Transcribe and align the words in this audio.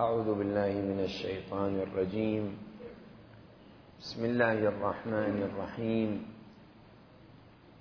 أعوذ 0.00 0.34
بالله 0.34 0.72
من 0.72 1.00
الشيطان 1.04 1.80
الرجيم. 1.84 2.56
بسم 4.00 4.24
الله 4.24 4.58
الرحمن 4.72 5.36
الرحيم. 5.48 6.10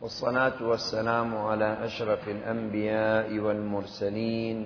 والصلاة 0.02 0.60
والسلام 0.60 1.38
على 1.38 1.86
أشرف 1.88 2.30
الأنبياء 2.30 3.40
والمرسلين 3.40 4.58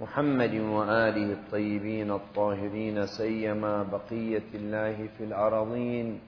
محمد 0.00 0.54
وآله 0.54 1.32
الطيبين 1.32 2.10
الطاهرين 2.10 3.06
سيما 3.06 3.82
بقية 3.82 4.50
الله 4.54 4.96
في 5.18 5.22
الأراضين. 5.30 6.20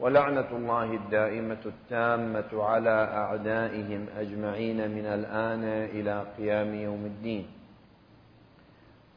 ولعنة 0.00 0.50
الله 0.56 0.88
الدائمة 0.94 1.62
التامة 1.66 2.50
على 2.62 2.98
أعدائهم 3.22 4.06
أجمعين 4.18 4.90
من 4.90 5.06
الآن 5.06 5.64
إلى 5.94 6.14
قيام 6.38 6.74
يوم 6.74 7.06
الدين. 7.06 7.57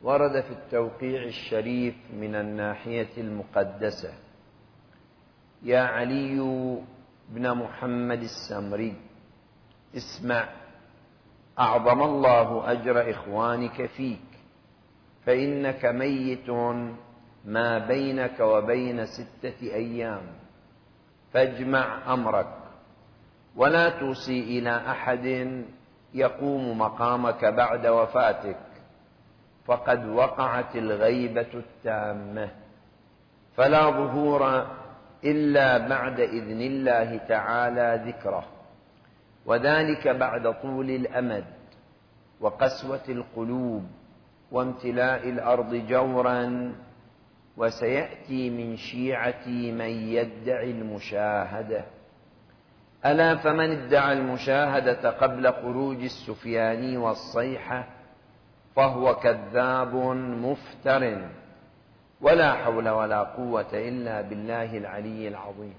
ورد 0.03 0.41
في 0.41 0.51
التوقيع 0.51 1.23
الشريف 1.23 1.95
من 2.13 2.35
الناحية 2.35 3.17
المقدسة. 3.17 4.13
يا 5.63 5.79
علي 5.79 6.37
بن 7.29 7.57
محمد 7.57 8.21
السمري 8.21 8.95
اسمع 9.97 10.49
أعظم 11.59 12.01
الله 12.01 12.71
أجر 12.71 13.11
إخوانك 13.11 13.85
فيك 13.85 14.29
فإنك 15.25 15.85
ميت 15.85 16.49
ما 17.45 17.77
بينك 17.87 18.39
وبين 18.39 19.05
ستة 19.05 19.61
أيام. 19.61 20.21
فاجمع 21.33 22.13
أمرك 22.13 22.57
ولا 23.55 23.89
توصي 23.89 24.39
إلى 24.39 24.77
أحد 24.77 25.25
يقوم 26.13 26.77
مقامك 26.77 27.45
بعد 27.45 27.87
وفاتك. 27.87 28.70
فقد 29.65 30.05
وقعت 30.05 30.75
الغيبة 30.75 31.47
التامة. 31.53 32.49
فلا 33.55 33.89
ظهور 33.89 34.67
إلا 35.23 35.87
بعد 35.87 36.19
إذن 36.19 36.61
الله 36.61 37.17
تعالى 37.17 38.03
ذكره. 38.05 38.45
وذلك 39.45 40.07
بعد 40.07 40.61
طول 40.61 40.89
الأمد 40.89 41.45
وقسوة 42.39 43.03
القلوب 43.09 43.83
وامتلاء 44.51 45.29
الأرض 45.29 45.75
جورا 45.75 46.73
وسيأتي 47.57 48.49
من 48.49 48.77
شيعتي 48.77 49.71
من 49.71 49.89
يدعي 49.89 50.71
المشاهدة. 50.71 51.85
ألا 53.05 53.35
فمن 53.35 53.71
ادعى 53.71 54.13
المشاهدة 54.13 55.09
قبل 55.09 55.53
خروج 55.53 56.03
السفياني 56.03 56.97
والصيحة 56.97 57.87
فهو 58.75 59.15
كذاب 59.15 59.95
مفتر 60.15 61.29
ولا 62.21 62.53
حول 62.53 62.89
ولا 62.89 63.23
قوة 63.23 63.73
إلا 63.73 64.21
بالله 64.21 64.77
العلي 64.77 65.27
العظيم. 65.27 65.75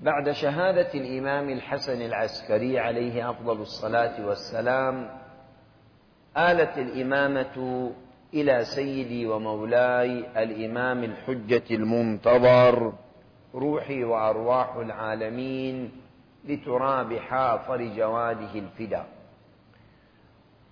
بعد 0.00 0.30
شهادة 0.30 0.94
الإمام 0.94 1.50
الحسن 1.50 2.02
العسكري 2.02 2.78
عليه 2.78 3.30
أفضل 3.30 3.60
الصلاة 3.60 4.26
والسلام 4.26 5.10
آلت 6.36 6.78
الإمامة 6.78 7.90
إلى 8.34 8.64
سيدي 8.64 9.26
ومولاي 9.26 10.42
الإمام 10.42 11.04
الحجة 11.04 11.62
المنتظر 11.70 12.92
روحي 13.54 14.04
وأرواح 14.04 14.76
العالمين 14.76 15.92
لتراب 16.44 17.14
حافر 17.18 17.82
جواده 17.96 18.54
الفدا. 18.54 19.04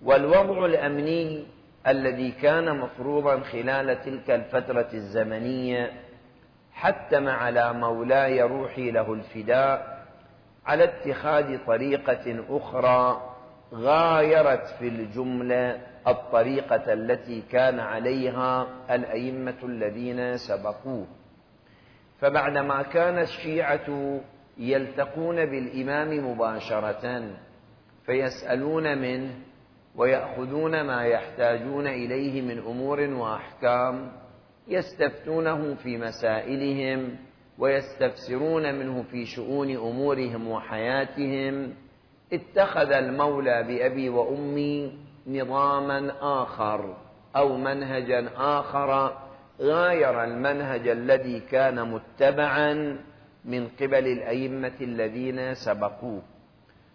والوضع 0.03 0.65
الأمني 0.65 1.45
الذي 1.87 2.31
كان 2.31 2.77
مفروضا 2.77 3.39
خلال 3.39 4.01
تلك 4.01 4.31
الفترة 4.31 4.87
الزمنية 4.93 5.91
حتم 6.73 7.27
على 7.27 7.73
مولاي 7.73 8.41
روحي 8.41 8.91
له 8.91 9.13
الفداء 9.13 10.03
على 10.65 10.83
اتخاذ 10.83 11.57
طريقة 11.65 12.45
أخرى 12.49 13.29
غايرت 13.73 14.67
في 14.79 14.87
الجملة 14.87 15.81
الطريقة 16.07 16.93
التي 16.93 17.41
كان 17.51 17.79
عليها 17.79 18.67
الأئمة 18.91 19.55
الذين 19.63 20.37
سبقوه. 20.37 21.07
فبعدما 22.19 22.81
كان 22.81 23.19
الشيعة 23.19 24.19
يلتقون 24.57 25.45
بالإمام 25.45 26.31
مباشرة 26.31 27.23
فيسألون 28.05 28.97
منه 28.97 29.31
ويأخذون 29.95 30.81
ما 30.81 31.05
يحتاجون 31.05 31.87
إليه 31.87 32.41
من 32.41 32.59
أمور 32.59 32.99
وأحكام 32.99 34.11
يستفتونه 34.67 35.75
في 35.75 35.97
مسائلهم 35.97 37.15
ويستفسرون 37.59 38.75
منه 38.75 39.03
في 39.03 39.25
شؤون 39.25 39.75
أمورهم 39.75 40.47
وحياتهم. 40.47 41.73
اتخذ 42.33 42.91
المولى 42.91 43.63
بأبي 43.63 44.09
وأمي 44.09 44.99
نظاما 45.27 46.13
آخر 46.21 46.97
أو 47.35 47.57
منهجا 47.57 48.29
آخر 48.35 49.17
غاير 49.61 50.23
المنهج 50.23 50.87
الذي 50.87 51.39
كان 51.39 51.91
متبعا 51.91 52.99
من 53.45 53.67
قبل 53.67 54.07
الأئمة 54.07 54.73
الذين 54.81 55.53
سبقوه. 55.53 56.21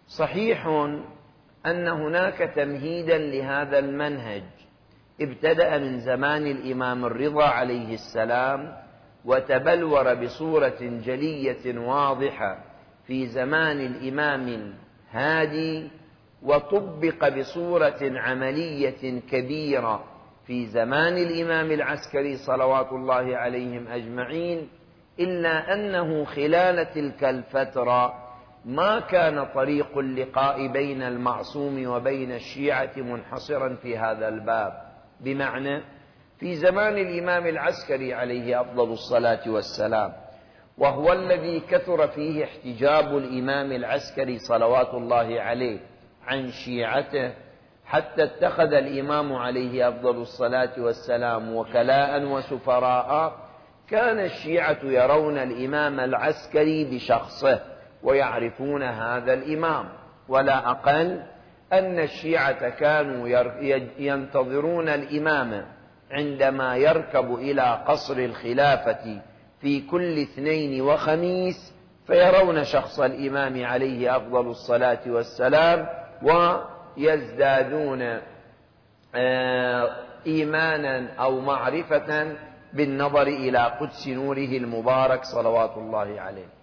صحيح 0.07 0.67
أن 1.71 1.87
هناك 1.87 2.37
تمهيدا 2.55 3.17
لهذا 3.17 3.79
المنهج. 3.79 4.43
ابتدأ 5.21 5.77
من 5.77 5.99
زمان 5.99 6.47
الإمام 6.47 7.05
الرضا 7.05 7.43
عليه 7.45 7.93
السلام 7.93 8.73
وتبلور 9.25 10.13
بصورة 10.13 10.79
جلية 10.81 11.79
واضحة 11.79 12.63
في 13.07 13.27
زمان 13.27 13.79
الإمام 13.85 14.71
الهادي 15.13 15.89
وطبق 16.43 17.29
بصورة 17.39 17.99
عملية 18.01 19.19
كبيرة 19.31 20.03
في 20.47 20.65
زمان 20.65 21.17
الإمام 21.17 21.71
العسكري 21.71 22.37
صلوات 22.37 22.91
الله 22.91 23.37
عليهم 23.37 23.87
أجمعين 23.87 24.67
إلا 25.19 25.73
أنه 25.73 26.25
خلال 26.25 26.93
تلك 26.93 27.23
الفترة 27.23 28.28
ما 28.65 28.99
كان 28.99 29.45
طريق 29.45 29.97
اللقاء 29.97 30.67
بين 30.67 31.01
المعصوم 31.01 31.87
وبين 31.87 32.31
الشيعة 32.31 32.91
منحصرا 32.97 33.75
في 33.81 33.97
هذا 33.97 34.27
الباب. 34.27 34.73
بمعنى 35.19 35.81
في 36.39 36.55
زمان 36.55 36.97
الإمام 36.97 37.47
العسكري 37.47 38.13
عليه 38.13 38.61
أفضل 38.61 38.91
الصلاة 38.91 39.49
والسلام 39.49 40.13
وهو 40.77 41.13
الذي 41.13 41.59
كثر 41.59 42.07
فيه 42.07 42.43
احتجاب 42.43 43.17
الإمام 43.17 43.71
العسكري 43.71 44.37
صلوات 44.39 44.93
الله 44.93 45.41
عليه 45.41 45.79
عن 46.27 46.51
شيعته 46.51 47.33
حتى 47.85 48.23
اتخذ 48.23 48.73
الإمام 48.73 49.33
عليه 49.33 49.89
أفضل 49.89 50.21
الصلاة 50.21 50.71
والسلام 50.77 51.55
وكلاء 51.55 52.23
وسفراء. 52.23 53.35
كان 53.89 54.19
الشيعة 54.19 54.79
يرون 54.83 55.37
الإمام 55.37 55.99
العسكري 55.99 56.85
بشخصه. 56.85 57.61
ويعرفون 58.03 58.83
هذا 58.83 59.33
الإمام. 59.33 59.89
ولا 60.29 60.71
أقل 60.71 61.21
أن 61.73 61.99
الشيعة 61.99 62.69
كانوا 62.69 63.27
ينتظرون 63.97 64.89
الإمام 64.89 65.65
عندما 66.11 66.75
يركب 66.75 67.33
إلى 67.33 67.83
قصر 67.87 68.17
الخلافة 68.17 69.21
في 69.61 69.81
كل 69.81 70.19
اثنين 70.21 70.81
وخميس 70.81 71.73
فيرون 72.07 72.63
شخص 72.63 72.99
الإمام 72.99 73.65
عليه 73.65 74.15
أفضل 74.15 74.47
الصلاة 74.47 74.99
والسلام 75.07 75.87
ويزدادون 76.97 78.19
آه، 79.15 79.89
إيمانا 80.27 81.13
أو 81.19 81.39
معرفة 81.39 82.35
بالنظر 82.73 83.27
إلى 83.27 83.59
قدس 83.59 84.07
نوره 84.07 84.57
المبارك 84.57 85.23
صلوات 85.23 85.77
الله 85.77 86.21
عليه. 86.21 86.58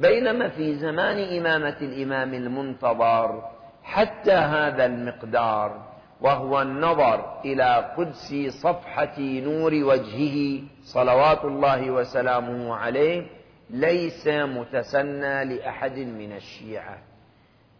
بينما 0.00 0.48
في 0.48 0.74
زمان 0.74 1.38
إمامة 1.38 1.76
الإمام 1.82 2.34
المنتظر 2.34 3.42
حتى 3.82 4.32
هذا 4.32 4.86
المقدار 4.86 5.90
وهو 6.20 6.62
النظر 6.62 7.40
إلى 7.44 7.92
قدس 7.96 8.34
صفحة 8.62 9.18
نور 9.18 9.74
وجهه 9.74 10.62
صلوات 10.82 11.44
الله 11.44 11.90
وسلامه 11.90 12.76
عليه 12.76 13.26
ليس 13.70 14.28
متسنى 14.28 15.44
لأحد 15.44 15.98
من 15.98 16.32
الشيعة. 16.32 16.98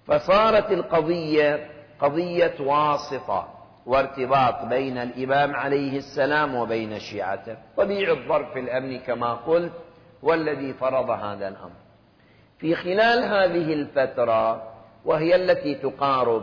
فصارت 0.07 0.73
القضية 0.73 1.71
قضية 2.01 2.55
واسطة 2.61 3.49
وارتباط 3.87 4.65
بين 4.65 4.99
الإمام 4.99 5.57
عليه 5.57 5.99
السلام 5.99 6.55
وبين 6.55 6.99
شيعته 6.99 7.57
طبيعي 7.77 8.13
الظرف 8.13 8.57
الأمني 8.57 8.99
كما 8.99 9.35
قلت 9.35 9.73
والذي 10.23 10.73
فرض 10.73 11.11
هذا 11.11 11.49
الأمر. 11.49 11.80
في 12.61 12.75
خلال 12.75 13.25
هذه 13.25 13.73
الفترة 13.73 14.63
وهي 15.05 15.37
التي 15.37 15.75
تقارب 15.75 16.43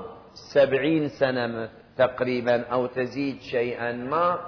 سبعين 0.53 1.07
سنة 1.07 1.69
تقريبا 1.97 2.65
أو 2.71 2.85
تزيد 2.85 3.41
شيئا 3.41 3.91
ما 3.91 4.39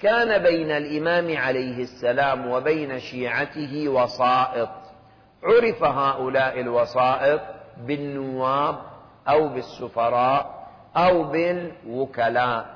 كان 0.00 0.42
بين 0.42 0.70
الإمام 0.70 1.36
عليه 1.36 1.82
السلام 1.82 2.50
وبين 2.50 2.98
شيعته 2.98 3.88
وسائط. 3.88 4.68
عرف 5.42 5.82
هؤلاء 5.82 6.60
الوسائط 6.60 7.40
بالنواب 7.86 8.78
أو 9.28 9.48
بالسفراء 9.48 10.68
أو 10.96 11.22
بالوكلاء 11.22 12.66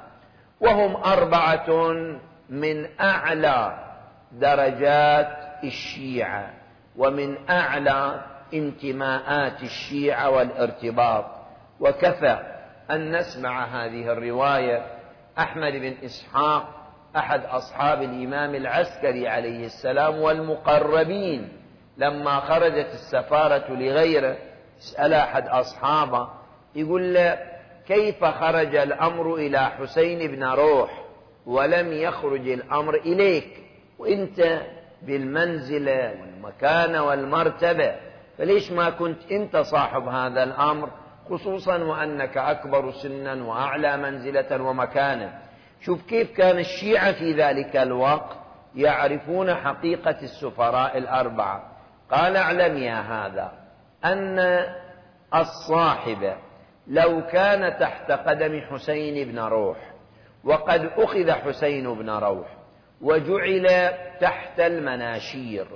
وهم 0.61 0.97
أربعة 0.97 1.93
من 2.49 3.01
أعلى 3.01 3.79
درجات 4.33 5.39
الشيعة 5.65 6.51
ومن 6.97 7.51
أعلى 7.51 8.32
انتماءات 8.55 9.63
الشيعة 9.63 10.31
والارتباط. 10.31 11.25
وكفى 11.81 12.39
أن 12.91 13.17
نسمع 13.17 13.65
هذه 13.65 14.13
الرواية. 14.13 14.87
أحمد 15.39 15.73
بن 15.73 15.95
إسحاق 16.05 16.69
أحد 17.17 17.45
أصحاب 17.45 18.03
الإمام 18.03 18.55
العسكري 18.55 19.29
عليه 19.29 19.67
السلام 19.67 20.19
والمقربين. 20.19 21.49
لما 21.97 22.41
خرجت 22.41 22.87
السفارة 22.93 23.73
لغيره 23.73 24.37
سأل 24.79 25.15
أحد 25.15 25.49
أصحابه 25.49 26.29
يقول 26.75 27.15
له 27.15 27.39
كيف 27.87 28.25
خرج 28.25 28.77
الأمر 28.77 29.35
إلى 29.35 29.59
حسين 29.59 30.31
بن 30.31 30.45
روح 30.45 31.05
ولم 31.47 31.93
يخرج 31.93 32.49
الأمر 32.49 32.95
إليك؟ 32.95 33.63
وأنت 33.99 34.61
بالمنزلة 35.03 36.15
والمكانة 36.21 37.05
والمرتبة. 37.05 37.95
فليش 38.43 38.73
ما 38.73 38.91
كنت 38.91 39.33
أنت 39.33 39.57
صاحب 39.57 40.09
هذا 40.09 40.43
الأمر؟ 40.43 40.91
خصوصا 41.31 41.77
وأنك 41.79 42.39
أكبر 42.39 42.91
سنا 42.91 43.45
وأعلى 43.45 43.97
منزلة 43.97 44.63
ومكانة 44.63 45.39
شوف 45.81 46.03
كيف 46.03 46.31
كان 46.37 46.59
الشيعة 46.59 47.13
في 47.13 47.33
ذلك 47.33 47.77
الوقت 47.77 48.37
يعرفون 48.75 49.55
حقيقة 49.55 50.17
السفراء 50.23 50.99
الأربعة. 50.99 51.73
قال 52.11 52.37
اعلم 52.37 52.77
يا 52.77 53.01
هذا 53.01 53.53
أن 54.05 54.65
الصاحب 55.35 56.35
لو 56.87 57.27
كان 57.27 57.79
تحت 57.79 58.11
قدم 58.11 58.61
حسين 58.61 59.33
بن 59.33 59.39
روح 59.39 59.79
وقد 60.45 60.91
أخذ 60.97 61.31
حسين 61.31 61.95
بن 61.95 62.11
روح 62.11 62.47
وجعل 63.01 63.91
تحت 64.21 64.61
المناشير 64.61 65.67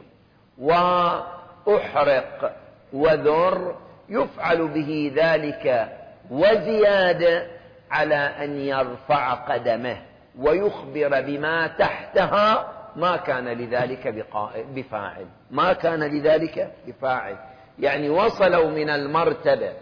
وأحرق 1.67 2.57
وذر 2.93 3.75
يفعل 4.09 4.69
به 4.69 5.13
ذلك 5.17 5.93
وزيادة 6.31 7.47
على 7.91 8.15
أن 8.15 8.61
يرفع 8.61 9.35
قدمه 9.35 9.97
ويخبر 10.39 11.21
بما 11.21 11.67
تحتها 11.67 12.73
ما 12.97 13.17
كان 13.17 13.49
لذلك 13.49 14.27
بفاعل. 14.75 15.27
ما 15.51 15.73
كان 15.73 16.03
لذلك 16.03 16.73
بفاعل. 16.87 17.37
يعني 17.79 18.11
وصلوا 18.11 18.71
من 18.71 18.91
المرتبة 18.91 19.73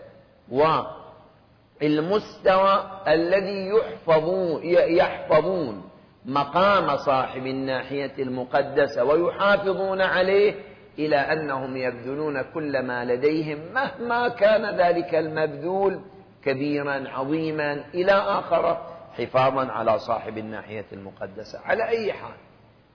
والمستوى 1.83 2.85
الذي 3.09 3.69
يحفظون, 3.69 4.61
يحفظون 4.89 5.91
مقام 6.25 6.97
صاحب 6.97 7.47
الناحية 7.47 8.13
المقدسة 8.19 9.05
ويحافظون 9.05 10.01
عليه 10.01 10.55
إلى 10.99 11.17
أنهم 11.17 11.77
يبذلون 11.77 12.43
كل 12.43 12.83
ما 12.83 13.05
لديهم 13.05 13.59
مهما 13.75 14.29
كان 14.29 14.77
ذلك 14.77 15.15
المبذول 15.15 16.01
كبيرا 16.45 17.05
عظيما 17.09 17.85
إلى 17.95 18.13
آخر 18.13 18.87
حفاظا 19.19 19.73
على 19.73 19.99
صاحب 19.99 20.39
الناحية 20.39 20.85
المقدسة. 20.93 21.61
على 21.65 21.89
أي 21.89 22.13
حال 22.13 22.35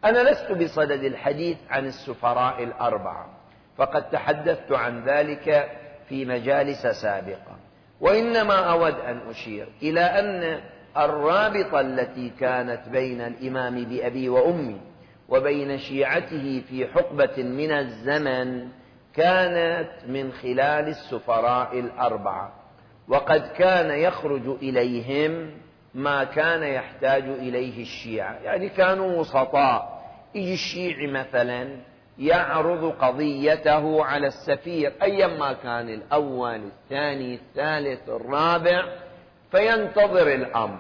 أنا 0.06 0.30
لست 0.30 0.52
بصدد 0.52 1.04
الحديث 1.04 1.58
عن 1.70 1.86
السفراء 1.86 2.64
الأربعة 2.64 3.30
فقد 3.78 4.10
تحدثت 4.10 4.72
عن 4.72 5.04
ذلك 5.04 5.70
في 6.10 6.26
مجالس 6.26 6.88
سابقة. 6.88 7.60
وإنما 8.02 8.72
أود 8.72 9.00
أن 9.00 9.22
أشير 9.30 9.68
إلى 9.82 10.02
أن 10.02 10.60
الرابطة 10.98 11.80
التي 11.80 12.30
كانت 12.40 12.90
بين 12.90 13.22
الإمام 13.22 13.84
بأبي 13.84 14.30
وأمي 14.30 14.82
وبين 15.30 15.78
شيعته 15.78 16.64
في 16.70 16.88
حقبة 16.88 17.44
من 17.44 17.72
الزمن 17.72 18.68
كانت 19.16 19.90
من 20.08 20.32
خلال 20.32 20.88
السفراء 20.88 21.80
الأربعة. 21.80 22.54
وقد 23.08 23.48
كان 23.58 24.00
يخرج 24.00 24.48
إليهم 24.48 25.52
ما 25.94 26.24
كان 26.24 26.64
يحتاج 26.64 27.24
إليه 27.24 27.82
الشيعة. 27.82 28.40
يعني 28.44 28.70
كانوا 28.70 29.20
وسطاء. 29.20 30.00
يجي 30.36 30.54
الشيعي 30.54 31.08
مثلا 31.08 31.76
يعرض 32.20 32.92
قضيته 32.92 34.06
على 34.06 34.28
السفير 34.28 34.94
أيما 35.02 35.54
كان 35.54 35.90
الأول 35.90 36.56
الثاني 36.56 37.36
الثالث 37.36 38.10
الرابع 38.10 38.86
فينتظر 39.52 40.28
الأمر. 40.34 40.80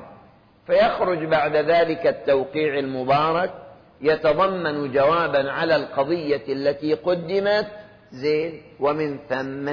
فيخرج 0.67 1.25
بعد 1.25 1.55
ذلك 1.55 2.07
التوقيع 2.07 2.79
المبارك 2.79 3.68
يتضمن 4.01 4.91
جوابا 4.91 5.51
على 5.51 5.75
القضية 5.75 6.43
التي 6.49 6.93
قدمت 6.93 7.67
زين 8.11 8.61
ومن 8.79 9.19
ثم 9.29 9.69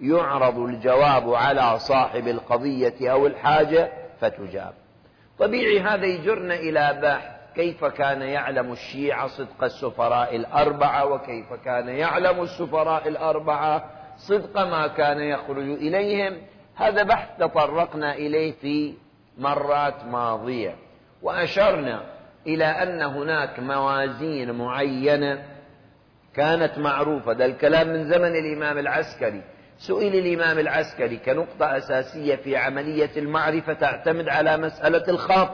يعرض 0.00 0.58
الجواب 0.58 1.34
على 1.34 1.78
صاحب 1.78 2.28
القضية 2.28 3.12
أو 3.12 3.26
الحاجة 3.26 3.92
فتجاب. 4.20 4.74
طبيعي 5.38 5.80
هذا 5.80 6.06
يجرنا 6.06 6.54
إلى 6.54 7.00
بحث 7.02 7.40
كيف 7.54 7.84
كان 7.84 8.22
يعلم 8.22 8.72
الشيعة 8.72 9.26
صدق 9.26 9.64
السفراء 9.64 10.36
الأربعة 10.36 11.06
وكيف 11.06 11.52
كان 11.52 11.88
يعلم 11.88 12.42
السفراء 12.42 13.08
الأربعة 13.08 13.90
صدق 14.16 14.62
ما 14.62 14.86
كان 14.86 15.20
يخرج 15.20 15.68
إليهم. 15.70 16.36
هذا 16.76 17.02
بحث 17.02 17.28
تطرقنا 17.38 18.14
إليه 18.14 18.52
في 18.52 18.94
مرات 19.38 20.04
ماضية. 20.04 20.76
وأشرنا 21.22 22.19
إلى 22.46 22.64
أن 22.64 23.02
هناك 23.02 23.58
موازين 23.60 24.52
معينة 24.52 25.42
كانت 26.34 26.78
معروفة. 26.78 27.32
ده 27.32 27.44
الكلام 27.46 27.88
من 27.88 28.04
زمن 28.04 28.36
الإمام 28.36 28.78
العسكري. 28.78 29.42
سئل 29.78 30.14
الإمام 30.26 30.58
العسكري 30.58 31.16
كنقطة 31.16 31.76
أساسية 31.76 32.36
في 32.36 32.56
عملية 32.56 33.10
المعرفة 33.16 33.72
تعتمد 33.72 34.28
على 34.28 34.56
مسألة 34.56 35.04
الخط. 35.08 35.50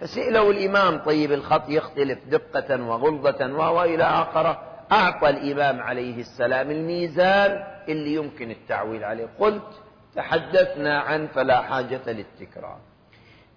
فسئله 0.00 0.50
الإمام 0.50 0.98
طيب 0.98 1.32
الخط 1.32 1.68
يختلف 1.68 2.18
دقة 2.26 2.82
وغلظة 2.82 3.70
وإلى 3.70 4.04
آخره 4.04 4.62
أعطى 4.92 5.30
الإمام 5.30 5.80
عليه 5.80 6.20
السلام 6.20 6.70
الميزان 6.70 7.64
اللي 7.88 8.14
يمكن 8.14 8.50
التعويل 8.50 9.04
عليه. 9.04 9.28
قلت 9.38 9.80
تحدثنا 10.16 10.98
عن 11.00 11.26
فلا 11.26 11.62
حاجة 11.62 12.00
للتكرار. 12.06 12.78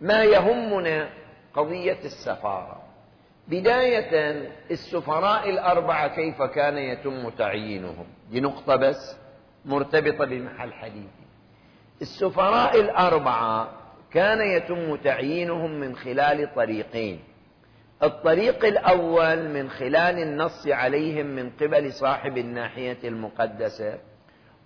ما 0.01 0.24
يهمنا 0.24 1.10
قضية 1.54 1.98
السفارة. 2.06 2.82
بداية 3.48 4.42
السفراء 4.72 5.50
الأربعة 5.50 6.08
كيف 6.16 6.42
كان 6.42 6.78
يتم 6.78 7.30
تعيينهم؟ 7.30 8.06
دي 8.32 8.42
نقطة 8.42 8.76
بس 8.76 9.16
مرتبطة 9.66 10.26
بمحل 10.26 10.74
حديثي. 10.74 11.24
السفراء 12.02 12.80
الأربعة 12.80 13.70
كان 14.12 14.42
يتم 14.42 14.96
تعيينهم 14.96 15.80
من 15.80 15.96
خلال 15.96 16.56
طريقين. 16.56 17.20
الطريق 18.04 18.66
الأول 18.66 19.50
من 19.50 19.70
خلال 19.70 20.20
النص 20.20 20.68
عليهم 20.68 21.26
من 21.26 21.50
قبل 21.50 21.94
صاحب 21.94 22.38
الناحية 22.38 22.98
المقدسة 23.04 24.00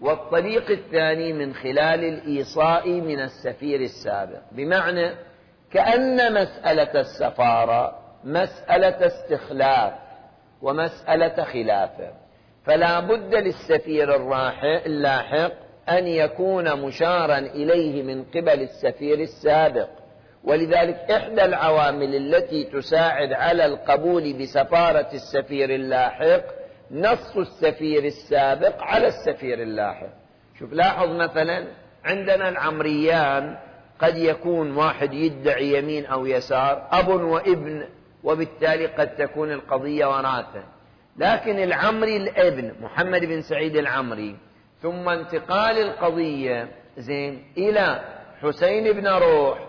والطريق 0.02 0.72
الثاني 0.72 1.34
من 1.34 1.54
خلال 1.54 2.04
الإيصاء 2.04 2.90
من 2.90 3.20
السفير 3.20 3.82
السابق. 3.82 4.42
بمعنى 4.52 5.12
كأن 5.74 6.34
مسألة 6.34 7.00
السفارة 7.00 8.00
مسألة 8.24 9.08
استخلاف 9.08 9.94
ومسألة 10.62 11.44
خلافة 11.44 12.12
فلا 12.66 13.00
بد 13.00 13.36
للسفير 13.36 14.16
اللاحق 14.86 15.52
أن 15.90 16.08
يكون 16.08 16.82
مشارا 16.82 17.38
إليه 17.38 18.04
من 18.04 18.24
قبل 18.24 18.62
السفير 18.62 19.20
السابق. 19.20 19.90
ولذلك 20.44 20.96
إحدى 20.96 21.46
العوامل 21.46 22.16
التي 22.16 22.64
تساعد 22.64 23.34
على 23.34 23.66
القبول 23.66 24.34
بسفارة 24.34 25.08
السفير 25.14 25.70
اللاحق 25.70 26.44
نص 26.92 27.38
السفير 27.38 28.04
السابق 28.04 28.82
على 28.82 29.08
السفير 29.08 29.62
اللاحق. 29.62 30.10
شوف 30.60 30.74
لاحظ 30.74 31.10
مثلا 31.10 31.68
عندنا 32.06 32.50
العمريان 32.50 33.58
قد 34.02 34.18
يكون 34.18 34.76
واحد 34.76 35.14
يدعي 35.14 35.78
يمين 35.78 36.06
أو 36.06 36.26
يسار 36.26 36.88
أب 36.92 37.08
وابن 37.08 37.84
وبالتالي 38.24 38.86
قد 38.86 39.16
تكون 39.16 39.52
القضية 39.52 40.06
وراثة. 40.06 40.64
لكن 41.18 41.60
العمري 41.64 42.18
الابن 42.18 42.72
محمد 42.82 43.26
بن 43.26 43.42
سعيد 43.42 43.76
العمري 43.76 44.36
ثم 44.82 45.10
انتقال 45.10 45.78
القضية 45.78 46.68
زين 46.98 47.44
إلى 47.58 48.02
حسين 48.42 48.94
بن 48.94 49.08
روح 49.08 49.60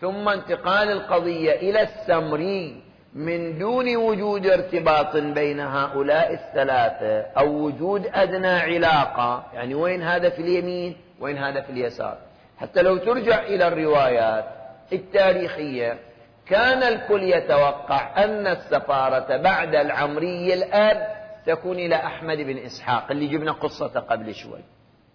ثم 0.00 0.28
انتقال 0.28 0.90
القضية 0.90 1.52
إلى 1.52 1.82
السمري 1.82 2.82
من 3.14 3.58
دون 3.58 3.96
وجود 3.96 4.46
ارتباط 4.46 5.16
بين 5.16 5.60
هؤلاء 5.60 6.32
الثلاثة 6.32 7.20
أو 7.38 7.46
وجود 7.48 8.06
أدنى 8.14 8.48
علاقة. 8.48 9.46
يعني 9.54 9.74
وين 9.74 10.02
هذا 10.02 10.28
في 10.28 10.42
اليمين 10.42 10.96
وين 11.20 11.38
هذا 11.38 11.60
في 11.60 11.70
اليسار. 11.70 12.25
حتى 12.60 12.82
لو 12.82 12.96
ترجع 12.96 13.42
إلى 13.42 13.68
الروايات 13.68 14.44
التاريخية 14.92 15.98
كان 16.46 16.82
الكل 16.82 17.22
يتوقع 17.22 18.24
أن 18.24 18.46
السفارة 18.46 19.36
بعد 19.36 19.74
العمري 19.74 20.54
الأب 20.54 21.16
تكون 21.46 21.78
إلى 21.78 21.94
أحمد 21.94 22.36
بن 22.36 22.58
إسحاق 22.58 23.10
اللي 23.10 23.26
جبنا 23.26 23.52
قصته 23.52 24.00
قبل 24.00 24.34
شوي. 24.34 24.60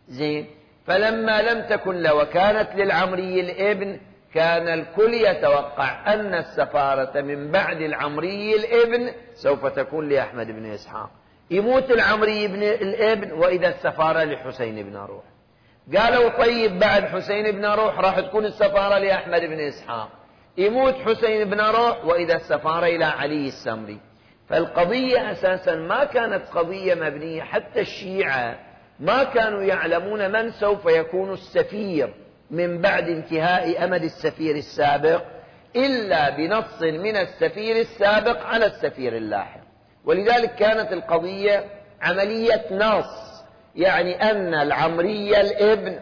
زين؟ 0.08 0.48
فلما 0.88 1.42
لم 1.42 1.62
تكن 1.62 2.02
له 2.02 2.16
وكانت 2.16 2.76
للعمري 2.76 3.40
الابن 3.40 4.00
كان 4.34 4.68
الكل 4.68 5.14
يتوقع 5.14 6.14
أن 6.14 6.36
السفارة 6.36 7.22
من 7.22 7.52
بعد 7.52 7.82
العمري 7.82 8.56
الابن 8.56 9.12
سوف 9.34 9.66
تكون 9.66 10.10
لأحمد 10.10 10.48
بن 10.48 10.66
إسحاق. 10.66 11.10
يموت 11.52 11.92
العمري 11.92 12.48
بن 12.48 12.64
الابن 12.64 13.32
وإذا 13.32 13.68
السفارة 13.68 14.24
لحسين 14.24 14.84
بن 14.84 14.98
روح. 14.98 15.24
قالوا 15.98 16.30
طيب 16.30 16.80
بعد 16.80 17.06
حسين 17.06 17.52
بن 17.52 17.66
روح 17.66 18.00
راح 18.00 18.20
تكون 18.20 18.46
السفارة 18.46 18.98
لأحمد 18.98 19.42
بن 19.42 19.60
إسحاق. 19.60 20.10
يموت 20.58 20.96
حسين 20.96 21.50
بن 21.50 21.62
روح 21.62 22.06
وإذا 22.06 22.36
السفارة 22.36 22.86
إلى 22.86 23.06
علي 23.06 23.48
السمري. 23.48 24.00
فالقضية 24.50 25.32
أساسا 25.32 25.76
ما 25.76 26.04
كانت 26.04 26.42
قضية 26.54 26.96
مبنية 26.96 27.42
حتى 27.42 27.80
الشيعة 27.82 28.60
ما 29.00 29.24
كانوا 29.24 29.62
يعلمون 29.62 30.32
من 30.32 30.52
سوف 30.52 30.86
يكون 30.86 31.34
السفير 31.34 32.14
من 32.52 32.82
بعد 32.82 33.10
انتهاء 33.10 33.84
أمد 33.84 34.04
السفير 34.04 34.56
السابق 34.56 35.22
إلا 35.76 36.30
بنص 36.30 36.82
من 36.82 37.18
السفير 37.18 37.76
السابق 37.76 38.46
على 38.46 38.66
السفير 38.66 39.18
اللاحق. 39.18 39.62
ولذلك 40.06 40.56
كانت 40.56 40.94
القضية 40.94 41.66
عملية 42.02 42.66
نص. 42.72 43.31
يعني 43.76 44.32
أن 44.32 44.54
العمري 44.54 45.42
الابن 45.42 46.00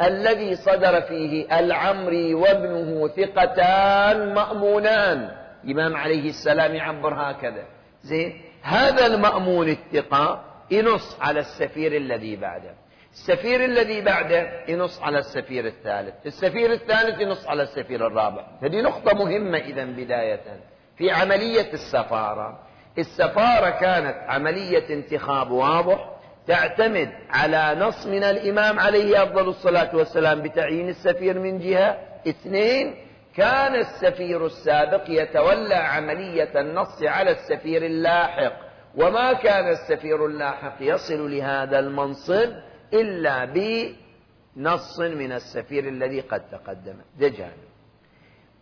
الذي 0.00 0.56
صدر 0.56 1.00
فيه 1.00 1.58
العمري 1.58 2.34
وابنه 2.34 3.08
ثقتان 3.08 4.34
مأمونان. 4.34 5.30
الإمام 5.64 5.96
عليه 5.96 6.28
السلام 6.28 6.74
يعبر 6.74 7.14
هكذا. 7.14 7.64
زين 8.02 8.40
هذا 8.62 9.06
المأمون 9.06 9.68
الثقة 9.68 10.44
ينص 10.70 11.16
على 11.20 11.40
السفير 11.40 11.96
الذي 11.96 12.36
بعده. 12.36 12.74
السفير 13.12 13.64
الذي 13.64 14.00
بعده 14.00 14.64
ينص 14.68 15.02
على 15.02 15.18
السفير 15.18 15.66
الثالث. 15.66 16.14
السفير 16.26 16.72
الثالث 16.72 17.20
ينص 17.20 17.46
على 17.46 17.62
السفير 17.62 18.06
الرابع. 18.06 18.46
هذه 18.62 18.80
نقطة 18.80 19.14
مهمة 19.14 19.58
إذا 19.58 19.84
بداية. 19.84 20.60
في 20.96 21.10
عملية 21.10 21.72
السفارة 21.72 22.58
السفارة 22.98 23.70
كانت 23.70 24.16
عملية 24.28 24.94
انتخاب 24.94 25.50
واضح 25.50 26.13
تعتمد 26.46 27.10
على 27.30 27.76
نص 27.80 28.06
من 28.06 28.22
الإمام 28.22 28.78
عليه 28.78 29.22
أفضل 29.22 29.48
الصلاة 29.48 29.96
والسلام 29.96 30.42
بتعيين 30.42 30.88
السفير 30.88 31.38
من 31.38 31.58
جهة. 31.58 31.98
اثنين 32.28 32.94
كان 33.36 33.74
السفير 33.74 34.46
السابق 34.46 35.04
يتولى 35.08 35.74
عملية 35.74 36.60
النص 36.60 37.02
على 37.02 37.30
السفير 37.30 37.86
اللاحق. 37.86 38.52
وما 38.96 39.32
كان 39.32 39.68
السفير 39.68 40.26
اللاحق 40.26 40.76
يصل 40.80 41.30
لهذا 41.30 41.78
المنصب 41.78 42.52
إلا 42.92 43.44
بنص 43.44 45.00
من 45.00 45.32
السفير 45.32 45.88
الذي 45.88 46.20
قد 46.20 46.42
تقدم. 46.50 46.96
ده 47.18 47.28
جانب 47.28 47.74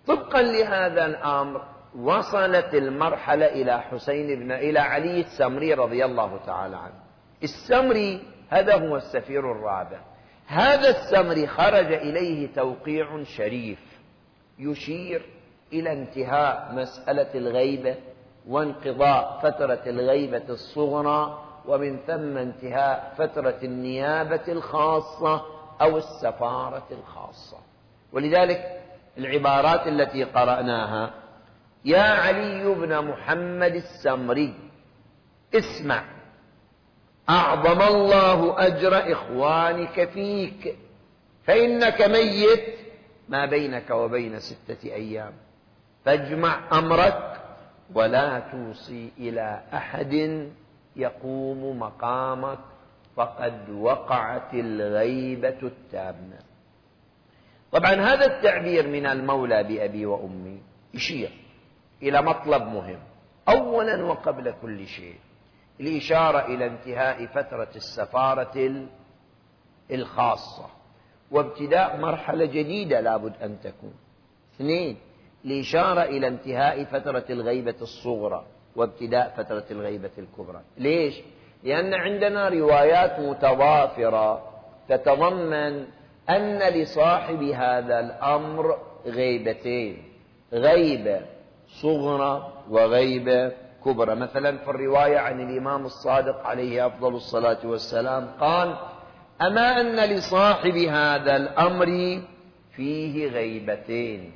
طبقا 0.07 0.43
لهذا 0.43 1.07
الأمر 1.07 1.63
وصلت 1.99 2.75
المرحلة 2.75 3.47
إلى 3.47 3.81
حسين 3.81 4.41
بن 4.41 4.53
إلى 4.53 4.79
علي 4.79 5.21
السمري 5.21 5.75
رضي 5.75 6.05
الله 6.05 6.41
تعالى 6.47 6.77
عنه. 6.77 7.02
السمري 7.43 8.23
هذا 8.51 8.75
هو 8.75 8.97
السفير 8.97 9.53
الرابع. 9.53 10.01
هذا 10.47 10.89
السمري 10.89 11.47
خرج 11.47 11.93
إليه 11.93 12.55
توقيع 12.55 13.25
شريف 13.25 13.79
يشير 14.59 15.23
إلى 15.73 15.93
انتهاء 15.93 16.75
مسألة 16.75 17.35
الغيبة 17.35 17.97
وانقضاء 18.49 19.39
فترة 19.43 19.83
الغيبة 19.87 20.43
الصغرى 20.49 21.45
ومن 21.67 21.99
ثم 22.07 22.37
انتهاء 22.37 23.15
فترة 23.19 23.59
النيابة 23.63 24.43
الخاصة 24.49 25.43
أو 25.81 25.97
السفارة 25.99 26.87
الخاصة. 26.91 27.57
ولذلك 28.13 28.81
العبارات 29.19 29.87
التي 29.87 30.25
قرأناها 30.25 31.11
يا 31.85 32.03
علي 32.03 32.75
بن 32.75 33.05
محمد 33.05 33.75
السمري 33.75 34.55
اسمع. 35.55 36.05
أعظم 37.29 37.83
الله 37.83 38.67
أجر 38.67 39.13
إخوانك 39.13 40.09
فيك. 40.09 40.77
فإنك 41.45 42.03
ميت 42.03 42.79
ما 43.29 43.47
بينك 43.47 43.91
وبين 43.91 44.39
ستة 44.39 44.95
أيام. 44.95 45.33
فاجمع 46.05 46.79
أمرك 46.79 47.41
ولا 47.95 48.39
توصي 48.39 49.11
إلى 49.19 49.63
أحد 49.75 50.49
يقوم 50.97 51.79
مقامك. 51.79 52.59
فقد 53.17 53.71
وقعت 53.71 54.55
الغيبة 54.55 55.59
التامة. 55.63 56.39
طبعا 57.73 57.95
هذا 57.95 58.27
التعبير 58.27 58.89
من 58.89 59.07
المولى 59.07 59.63
بأبي 59.63 60.07
وأمي 60.07 60.63
يشير 60.95 61.31
إلى 62.03 62.23
مطلب 62.23 62.63
مهم. 62.63 62.99
أولا 63.49 64.05
وقبل 64.05 64.55
كل 64.63 64.87
شيء 64.87 65.17
الإشارة 65.81 66.47
إلى 66.47 66.67
انتهاء 66.67 67.27
فترة 67.27 67.69
السفارة 67.77 68.87
الخاصة. 69.91 70.67
وابتداء 71.31 71.97
مرحلة 71.97 72.45
جديدة 72.45 73.01
لابد 73.01 73.33
أن 73.43 73.61
تكون. 73.61 73.95
اثنين 74.55 74.97
الإشارة 75.45 76.03
إلى 76.03 76.29
انتهاء 76.29 76.85
فترة 76.85 77.25
الغيبة 77.31 77.77
الصغرى 77.83 78.47
وابتداء 78.77 79.35
فترة 79.37 79.65
الغيبة 79.71 80.11
الكبرى. 80.19 80.61
ليش؟ 80.79 81.21
لأن 81.63 81.95
عندنا 81.95 82.49
روايات 82.49 83.21
متضافرة 83.21 84.53
تتضمن 84.89 85.87
أن 86.31 86.59
لصاحب 86.59 87.43
هذا 87.43 88.01
الأمر 88.01 88.79
غيبتين 89.07 90.03
غيبة 90.53 91.21
صغرى 91.83 92.53
وغيبة 92.71 93.53
كبرى 93.85 94.15
مثلا 94.15 94.57
في 94.57 94.71
الرواية 94.71 95.19
عن 95.19 95.41
الإمام 95.41 95.85
الصادق 95.85 96.47
عليه 96.47 96.87
أفضل 96.87 97.15
الصلاة 97.15 97.59
والسلام 97.65 98.29
قال 98.41 98.77
أما 99.43 99.81
أن 99.81 99.97
لصاحب 99.97 100.77
هذا 100.77 101.37
الأمر 101.37 102.21
فيه 102.77 103.29
غيبتين 103.29 104.33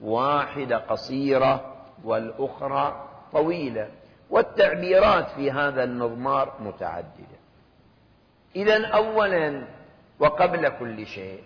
واحدة 0.00 0.76
قصيرة 0.76 1.74
والأخرى 2.04 3.08
طويلة 3.32 3.88
والتعبيرات 4.30 5.30
في 5.30 5.50
هذا 5.50 5.84
المضمار 5.84 6.52
متعددة. 6.60 7.38
إذا 8.56 8.86
أولا 8.86 9.64
وقبل 10.20 10.68
كل 10.68 11.06
شيء 11.06 11.42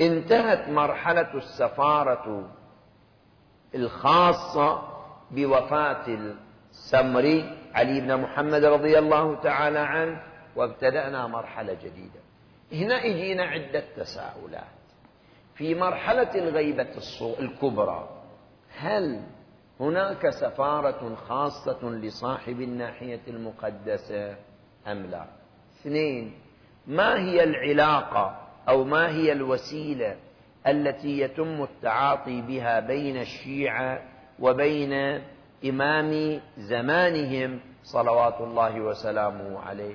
انتهت 0.00 0.68
مرحلة 0.68 1.34
السفارة 1.34 2.48
الخاصة 3.74 4.82
بوفاة 5.30 6.34
السمري 6.80 7.44
علي 7.74 8.00
بن 8.00 8.16
محمد 8.16 8.64
رضي 8.64 8.98
الله 8.98 9.40
تعالى 9.40 9.78
عنه 9.78 10.22
وابتدأنا 10.56 11.26
مرحلة 11.26 11.72
جديدة 11.72 12.20
هنا 12.72 13.04
اجينا 13.04 13.42
عدة 13.42 13.84
تساؤلات 13.96 14.64
في 15.54 15.74
مرحلة 15.74 16.34
الغيبة 16.34 16.88
الكبرى 17.40 18.08
هل 18.78 19.22
هناك 19.80 20.30
سفارة 20.30 21.14
خاصة 21.14 21.90
لصاحب 21.90 22.60
الناحية 22.60 23.20
المقدسة 23.28 24.36
أم 24.86 25.06
لا؟ 25.06 25.24
اثنين 25.80 26.32
ما 26.86 27.18
هي 27.18 27.44
العلاقة 27.44 28.48
أو 28.68 28.84
ما 28.84 29.08
هي 29.08 29.32
الوسيلة 29.32 30.16
التي 30.66 31.20
يتم 31.20 31.62
التعاطي 31.62 32.42
بها 32.42 32.80
بين 32.80 33.16
الشيعة 33.16 34.02
وبين 34.38 35.22
إمام 35.64 36.40
زمانهم 36.58 37.60
صلوات 37.82 38.40
الله 38.40 38.80
وسلامه 38.80 39.60
عليه. 39.60 39.94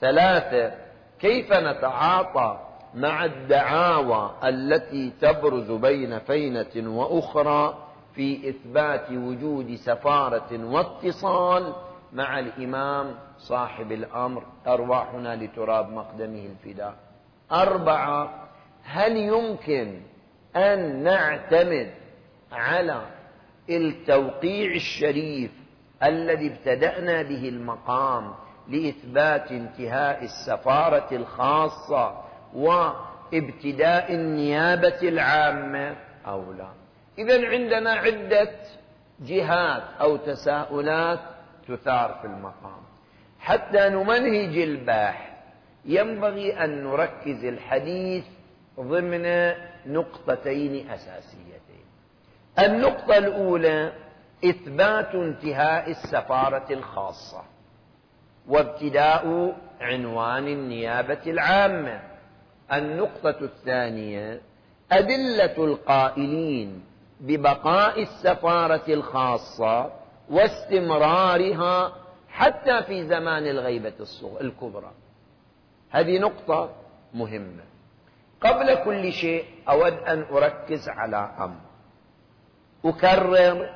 ثلاثة 0.00 0.72
كيف 1.20 1.52
نتعاطى 1.52 2.58
مع 2.94 3.24
الدعاوى 3.24 4.30
التي 4.44 5.12
تبرز 5.20 5.70
بين 5.70 6.18
فينة 6.18 6.98
وأخرى 6.98 7.78
في 8.14 8.48
إثبات 8.48 9.10
وجود 9.10 9.74
سفارة 9.74 10.64
واتصال 10.64 11.72
مع 12.12 12.38
الإمام 12.38 13.14
صاحب 13.38 13.92
الأمر؟ 13.92 14.42
أرواحنا 14.66 15.36
لتراب 15.36 15.90
مقدمه 15.90 16.46
الفداء. 16.46 16.94
أربعة 17.52 18.48
هل 18.84 19.16
يمكن 19.16 20.00
أن 20.56 21.02
نعتمد 21.02 21.90
على 22.52 23.02
التوقيع 23.76 24.74
الشريف 24.74 25.50
الذي 26.02 26.46
ابتدأنا 26.46 27.22
به 27.22 27.48
المقام 27.48 28.34
لإثبات 28.68 29.52
انتهاء 29.52 30.24
السفارة 30.24 31.08
الخاصة 31.16 32.24
وابتداء 32.54 34.14
النيابة 34.14 34.98
العامة 35.02 35.96
أو 36.26 36.52
لا. 36.52 36.68
إذا 37.18 37.48
عندنا 37.48 37.90
عدة 37.90 38.50
جهات 39.20 39.82
أو 40.00 40.16
تساؤلات 40.16 41.20
تثار 41.68 42.18
في 42.20 42.26
المقام. 42.26 42.80
حتى 43.40 43.88
نمنهج 43.88 44.58
الباحث 44.58 45.30
ينبغي 45.84 46.64
أن 46.64 46.84
نركز 46.84 47.44
الحديث 47.44 48.24
ضمن 48.80 49.52
نقطتين 49.86 50.90
أساسيتين 50.90 51.59
النقطة 52.60 53.18
الأولى 53.18 53.92
إثبات 54.44 55.14
انتهاء 55.14 55.90
السفارة 55.90 56.72
الخاصة 56.72 57.42
وابتداء 58.48 59.56
عنوان 59.80 60.48
النيابة 60.48 61.20
العامة. 61.26 62.00
النقطة 62.72 63.36
الثانية 63.40 64.40
أدلة 64.92 65.64
القائلين 65.64 66.84
ببقاء 67.20 68.02
السفارة 68.02 68.84
الخاصة 68.88 69.92
واستمرارها 70.30 71.92
حتى 72.28 72.82
في 72.82 73.06
زمان 73.06 73.46
الغيبة 73.46 73.92
الكبرى. 74.40 74.92
هذه 75.90 76.18
نقطة 76.18 76.70
مهمة. 77.14 77.64
قبل 78.40 78.74
كل 78.84 79.12
شيء 79.12 79.44
أود 79.68 79.92
أن 79.92 80.22
أركز 80.22 80.88
على 80.88 81.34
أمر. 81.38 81.69
أكرر 82.84 83.68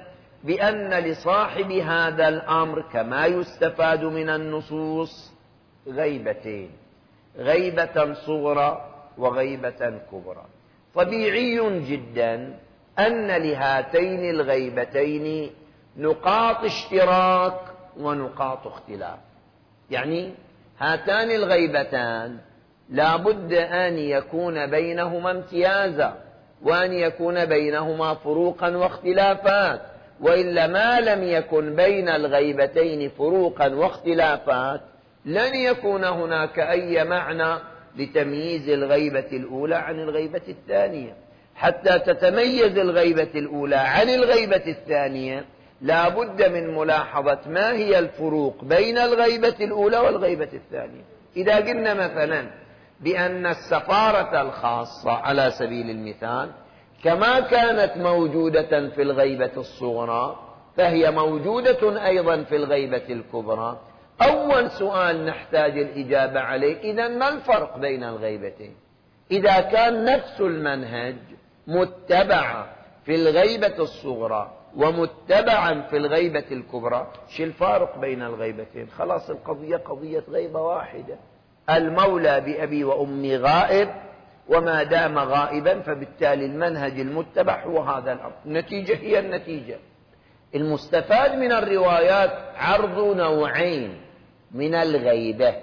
بأن 0.45 0.95
لصاحب 0.95 1.73
هذا 1.73 2.29
الأمر 2.29 2.83
كما 2.93 3.27
يستفاد 3.27 4.05
من 4.05 4.31
النصوص 4.31 5.33
غيبتين 5.89 6.71
غيبة 7.37 8.15
صغرى 8.15 8.91
وغيبة 9.19 10.01
كبرى. 10.13 10.45
طبيعي 10.95 11.81
جدا 11.81 12.59
أن 12.99 13.27
لهاتين 13.27 14.31
الغيبتين 14.31 15.51
نقاط 15.97 16.65
اشتراك 16.65 17.61
ونقاط 17.97 18.67
اختلاف. 18.67 19.19
يعني 19.91 20.35
هاتان 20.79 21.31
الغيبتان 21.31 22.39
لا 22.91 23.17
بد 23.17 23.53
أن 23.53 23.99
يكون 23.99 24.67
بينهما 24.67 25.31
امتيازا. 25.31 26.24
وأن 26.65 26.93
يكون 26.93 27.45
بينهما 27.45 28.15
فروقا 28.15 28.77
واختلافات 28.77 29.81
وإلا 30.21 30.67
ما 30.67 31.01
لم 31.01 31.23
يكن 31.23 31.77
بين 31.77 32.09
الغيبتين 32.09 33.11
فروقا 33.11 33.75
واختلافات 33.75 34.81
لن 35.25 35.55
يكون 35.55 36.05
هناك 36.05 36.59
أي 36.59 37.05
معنى 37.05 37.59
لتمييز 37.97 38.69
الغيبة 38.69 39.27
الأولى 39.33 39.75
عن 39.75 40.01
الغيبة 40.01 40.43
الثانية. 40.49 41.17
حتى 41.55 41.99
تتميز 41.99 42.79
الغيبة 42.79 43.31
الأولى 43.35 43.77
عن 43.77 44.09
الغيبة 44.09 44.63
الثانية 44.67 45.45
لا 45.81 46.09
بد 46.09 46.43
من 46.43 46.75
ملاحظة 46.75 47.39
ما 47.47 47.73
هي 47.73 47.99
الفروق 47.99 48.65
بين 48.65 48.99
الغيبة 48.99 49.55
الأولى 49.61 49.99
والغيبة 49.99 50.49
الثانية. 50.53 51.03
إذا 51.37 51.57
قلنا 51.57 51.95
مثلا 51.95 52.64
بأن 53.05 53.47
السفارة 53.47 54.41
الخاصة 54.41 55.11
على 55.11 55.51
سبيل 55.51 55.91
المثال 55.91 56.51
كما 57.05 57.41
كانت 57.41 57.97
موجودة 57.97 58.89
في 58.89 59.03
الغيبة 59.03 59.51
الصغرى 59.57 60.37
فهي 60.77 61.11
موجودة 61.11 62.07
أيضا 62.07 62.43
في 62.43 62.57
الغيبة 62.57 63.03
الكبرى. 63.11 63.81
أول 64.23 64.71
سؤال 64.71 65.27
نحتاج 65.27 65.79
الإجابة 65.79 66.41
عليه 66.41 66.81
إذا 66.81 67.09
ما 67.09 67.29
الفرق 67.29 67.79
بين 67.79 68.05
الغيبتين؟ 68.05 68.77
إذا 69.31 69.61
كان 69.61 70.05
نفس 70.05 70.41
المنهج 70.41 71.17
متبعا 71.67 72.67
في 73.05 73.15
الغيبة 73.15 73.79
الصغرى 73.79 74.51
ومتبعا 74.77 75.81
في 75.81 75.97
الغيبة 75.97 76.45
الكبرى 76.53 77.07
شو 77.29 77.45
الفارق 77.45 77.99
بين 77.99 78.23
الغيبتين؟ 78.23 78.89
خلاص 78.91 79.31
القضية 79.31 79.77
قضية 79.77 80.25
غيبة 80.31 80.61
واحدة. 80.61 81.19
المولى 81.71 82.41
بأبي 82.41 82.85
وأمي 82.85 83.37
غائب 83.37 83.89
وما 84.49 84.83
دام 84.83 85.19
غائبا 85.19 85.81
فبالتالي 85.81 86.47
المنهج 86.47 87.01
المتبع 87.01 87.65
هو 87.65 87.81
هذا 87.81 88.13
الأمر. 88.13 88.35
النتيجة 88.47 88.97
هي 88.97 89.19
النتيجة. 89.19 89.79
المستفاد 90.55 91.35
من 91.35 91.53
الروايات 91.53 92.31
عرض 92.57 93.17
نوعين 93.17 94.01
من 94.51 94.75
الغيبة. 94.75 95.55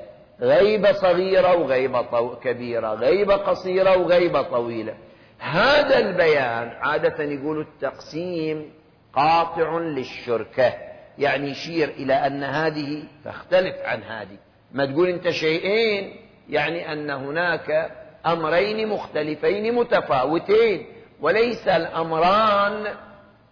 غيبة 0.41 0.91
صغيرة 0.91 1.55
وغيبة 1.55 2.35
كبيرة. 2.35 2.93
غيبة 2.93 3.35
قصيرة 3.35 3.97
وغيبة 3.97 4.41
طويلة. 4.41 4.93
هذا 5.39 5.99
البيان 5.99 6.69
عادة 6.81 7.23
يقول 7.23 7.59
التقسيم 7.59 8.73
قاطع 9.13 9.77
للشركة. 9.77 10.73
يعني 11.17 11.49
يشير 11.49 11.89
إلى 11.89 12.13
أن 12.13 12.43
هذه 12.43 13.03
تختلف 13.25 13.75
عن 13.85 14.03
هذه. 14.03 14.37
ما 14.73 14.85
تقول 14.85 15.09
أنت 15.09 15.29
شيئين 15.29 16.15
يعني 16.49 16.93
أن 16.93 17.09
هناك 17.09 17.91
أمرين 18.25 18.87
مختلفين 18.87 19.75
متفاوتين 19.75 20.85
وليس 21.21 21.67
الأمران 21.67 22.87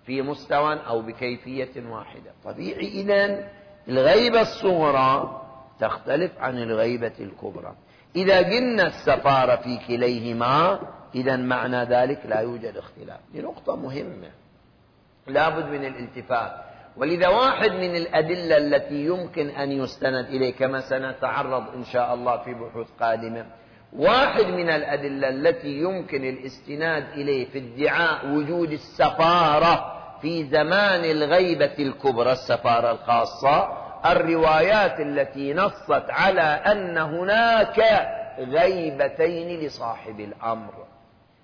في 0.05 0.21
مستوى 0.21 0.79
أو 0.88 1.01
بكيفية 1.01 1.89
واحدة. 1.89 2.32
طبيعي 2.43 2.88
إذن 2.88 3.47
الغيبة 3.88 4.41
الصغرى 4.41 5.41
تختلف 5.79 6.32
عن 6.39 6.58
الغيبة 6.58 7.13
الكبرى. 7.19 7.75
إذا 8.15 8.38
قلنا 8.38 8.88
السفارة 8.88 9.55
في 9.55 9.79
كليهما 9.88 10.79
إذا 11.15 11.36
معنى 11.36 11.84
ذلك 11.84 12.19
لا 12.25 12.39
يوجد 12.39 12.77
اختلاف. 12.77 13.19
دي 13.34 13.41
نقطة 13.41 13.75
مهمة. 13.75 14.32
لابد 15.27 15.65
من 15.65 15.86
الالتفات. 15.86 16.68
ولذا 16.99 17.27
واحد 17.27 17.71
من 17.71 17.95
الأدلة 17.95 18.57
التي 18.57 19.05
يمكن 19.05 19.49
أن 19.49 19.71
يستند 19.71 20.25
إليه 20.25 20.53
كما 20.53 20.81
سنتعرض 20.81 21.63
إن 21.75 21.83
شاء 21.83 22.13
الله 22.13 22.38
في 22.38 22.53
بحوث 22.53 22.88
قادمة. 22.99 23.45
واحد 23.93 24.45
من 24.45 24.69
الأدلة 24.69 25.29
التي 25.29 25.67
يمكن 25.67 26.29
الاستناد 26.29 27.03
إليه 27.13 27.45
في 27.45 27.57
ادعاء 27.57 28.27
وجود 28.27 28.71
السفارة 28.71 29.95
في 30.21 30.43
زمان 30.45 31.05
الغيبة 31.05 31.75
الكبرى 31.79 32.31
السفارة 32.31 32.91
الخاصة 32.91 33.67
الروايات 34.05 34.99
التي 34.99 35.53
نصت 35.53 36.09
على 36.09 36.41
أن 36.41 36.97
هناك 36.97 38.07
غيبتين 38.39 39.59
لصاحب 39.59 40.19
الأمر. 40.19 40.73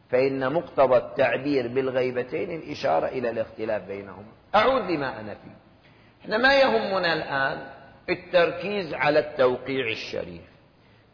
فإن 0.10 0.54
مقتضى 0.54 0.98
التعبير 0.98 1.68
بالغيبتين 1.68 2.52
الإشارة 2.52 3.08
إلى 3.08 3.30
الاختلاف 3.30 3.82
بينهما 3.88 4.32
أعود 4.56 4.92
لما 4.92 5.20
أنا 5.20 5.34
فيه. 5.34 5.56
إحنا 6.22 6.38
ما 6.38 6.60
يهمنا 6.60 7.14
الآن 7.14 7.68
التركيز 8.10 8.94
على 8.94 9.20
التوقيع 9.20 9.88
الشريف. 9.88 10.42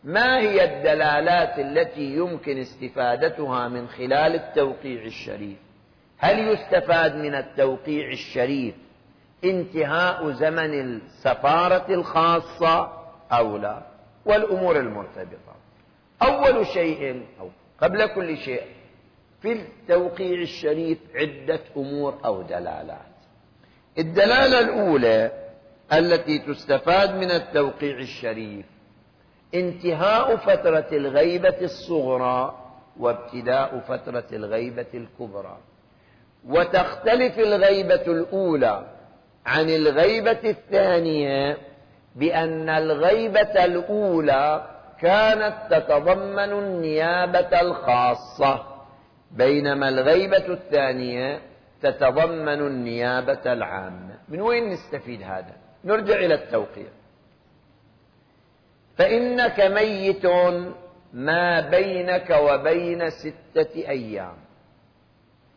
ما 0.04 0.40
هي 0.40 0.64
الدلالات 0.64 1.60
التي 1.60 2.16
يمكن 2.16 2.58
استفادتها 2.58 3.68
من 3.68 3.88
خلال 3.88 4.36
التوقيع 4.36 5.04
الشريف؟ 5.04 5.58
هل 6.18 6.48
يستفاد 6.48 7.16
من 7.16 7.36
التوقيع 7.36 8.12
الشريف 8.12 8.76
انتهاء 9.44 10.32
زمن 10.32 10.82
السفارة 10.82 11.94
الخاصة 11.94 12.92
أو 13.32 13.58
لا؟ 13.58 13.82
والأمور 14.26 14.80
المرتبطة. 14.80 15.56
أول 16.22 16.68
شيء 16.68 17.26
أو 17.40 17.50
قبل 17.82 18.06
كل 18.06 18.38
شيء 18.38 18.62
في 19.42 19.52
التوقيع 19.52 20.42
الشريف 20.42 20.98
عدة 21.16 21.60
أمور 21.78 22.18
أو 22.26 22.42
دلالات. 22.42 23.12
الدلالة 23.98 24.60
الأولى 24.60 25.32
التي 25.94 26.40
تستفاد 26.40 27.16
من 27.16 27.32
التوقيع 27.32 27.98
الشريف 27.98 28.66
انتهاء 29.56 30.36
فترة 30.36 30.88
الغيبة 30.92 31.58
الصغرى 31.62 32.56
وابتداء 33.00 33.80
فترة 33.80 34.24
الغيبة 34.34 34.86
الكبرى. 34.94 35.58
وتختلف 36.48 37.40
الغيبة 37.40 38.06
الأولى 38.08 38.86
عن 39.46 39.70
الغيبة 39.70 40.40
الثانية 40.50 41.58
بأن 42.16 42.70
الغيبة 42.70 43.66
الأولى 43.66 44.68
كانت 45.02 45.56
تتضمن 45.70 46.52
النيابة 46.52 47.62
الخاصة. 47.62 48.71
بينما 49.34 49.90
الغيبة 49.90 50.54
الثانية 50.54 51.42
تتضمن 51.82 52.68
النيابة 52.68 53.54
العامة. 53.54 54.16
من 54.30 54.42
وين 54.42 54.70
نستفيد 54.70 55.22
هذا؟ 55.22 55.56
نرجع 55.84 56.16
إلى 56.16 56.34
التوقيع 56.34 56.88
فإنك 58.98 59.60
ميت 59.60 60.26
ما 61.14 61.60
بينك 61.70 62.38
وبين 62.44 63.10
ستة 63.10 63.76
أيام. 63.76 64.36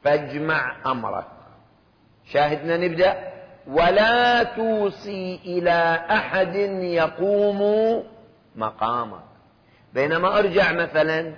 فاجمع 0.05 0.91
أمرك. 0.93 1.27
شاهدنا 2.25 2.77
نبدأ. 2.77 3.35
ولا 3.67 4.43
توصي 4.43 5.41
إلى 5.45 6.05
أحد 6.11 6.57
يقوم 6.81 7.61
مقامك. 8.57 9.25
بينما 9.95 10.39
أرجع 10.39 10.73
مثلا 10.73 11.35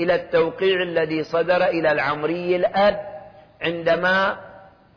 إلى 0.00 0.14
التوقيع 0.14 0.82
الذي 0.82 1.24
صدر 1.24 1.64
إلى 1.64 1.92
العمري 1.92 2.56
الأب 2.56 3.00
عندما 3.62 4.36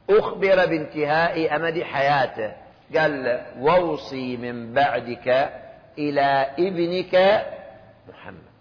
أخبر 0.09 0.65
بانتهاء 0.65 1.55
أمد 1.55 1.83
حياته. 1.83 2.53
قال 2.97 3.41
وأوصي 3.59 4.37
من 4.37 4.73
بعدك 4.73 5.49
إلى 5.97 6.47
ابنك 6.59 7.43
محمد. 8.09 8.53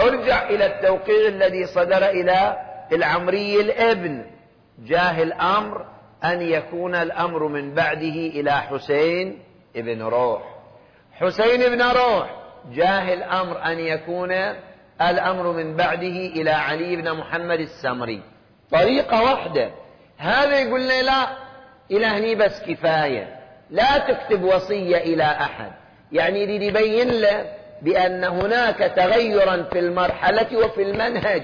أرجع 0.00 0.48
إلى 0.48 0.66
التوقيع 0.66 1.28
الذي 1.28 1.66
صدر 1.66 2.08
إلى 2.08 2.56
العمري 2.92 3.60
الابن. 3.60 4.24
جاه 4.78 5.22
الأمر 5.22 5.86
أن 6.24 6.42
يكون 6.42 6.94
الأمر 6.94 7.48
من 7.48 7.74
بعده 7.74 8.16
إلى 8.36 8.52
حسين 8.52 9.38
ابن 9.76 10.02
روح. 10.02 10.42
حسين 11.12 11.62
ابن 11.62 11.82
روح 11.82 12.40
جاه 12.72 13.14
الأمر 13.14 13.64
أن 13.64 13.78
يكون 13.78 14.32
الأمر 15.00 15.52
من 15.52 15.76
بعده 15.76 16.06
إلى 16.06 16.50
علي 16.50 16.96
بن 16.96 17.12
محمد 17.12 17.60
السمري. 17.60 18.22
طريقة 18.72 19.22
واحدة. 19.22 19.70
هذا 20.18 20.58
يقول 20.58 20.80
لي 20.80 21.02
لا 21.02 21.28
إلى 21.90 22.06
هني 22.06 22.34
بس 22.34 22.62
كفاية. 22.62 23.36
لا 23.70 23.98
تكتب 23.98 24.42
وصية 24.42 24.96
إلى 24.96 25.24
أحد. 25.24 25.72
يعني 26.12 26.42
يريد 26.42 26.62
يبين 26.62 27.08
له 27.08 27.44
بأن 27.82 28.24
هناك 28.24 28.78
تغيرا 28.78 29.62
في 29.62 29.78
المرحلة 29.78 30.56
وفي 30.56 30.82
المنهج. 30.82 31.42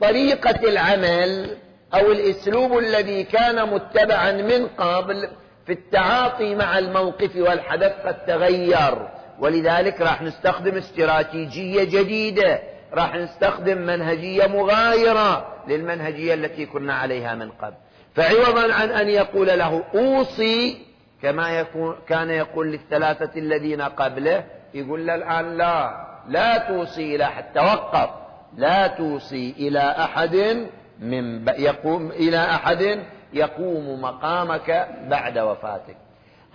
طريقة 0.00 0.68
العمل 0.68 1.56
أو 1.94 2.12
الأسلوب 2.12 2.78
الذي 2.78 3.24
كان 3.24 3.68
متبعا 3.68 4.32
من 4.32 4.66
قبل 4.66 5.28
في 5.66 5.72
التعاطي 5.72 6.54
مع 6.54 6.78
الموقف 6.78 7.36
والحدث 7.36 7.92
قد 8.06 8.26
تغير. 8.26 9.08
ولذلك 9.38 10.00
راح 10.00 10.22
نستخدم 10.22 10.76
استراتيجية 10.76 11.84
جديدة. 11.84 12.77
راح 12.92 13.14
نستخدم 13.14 13.78
منهجية 13.78 14.46
مغايرة 14.46 15.46
للمنهجية 15.68 16.34
التي 16.34 16.66
كنا 16.66 16.94
عليها 16.94 17.34
من 17.34 17.50
قبل. 17.50 17.74
فعوضا 18.14 18.74
عن 18.74 18.90
أن 18.90 19.08
يقول 19.08 19.46
له 19.46 19.84
أوصي 19.94 20.78
كما 21.22 21.50
يكون 21.50 21.96
كان 22.08 22.30
يقول 22.30 22.72
للثلاثة 22.72 23.30
الذين 23.36 23.82
قبله 23.82 24.44
يقول 24.74 25.06
له 25.06 25.14
الآن 25.14 25.56
لا 25.56 26.06
لا 26.28 26.58
توصي 26.58 27.16
إلى 27.16 27.24
أحد 27.24 27.44
توقف. 27.54 28.10
لا 28.56 28.86
توصي 28.86 29.54
إلى 29.58 29.80
أحد 29.80 30.66
من 31.00 31.48
يقوم 31.48 32.10
إلى 32.10 32.38
أحد 32.38 32.98
يقوم 33.32 34.02
مقامك 34.02 34.88
بعد 35.08 35.38
وفاتك. 35.38 35.96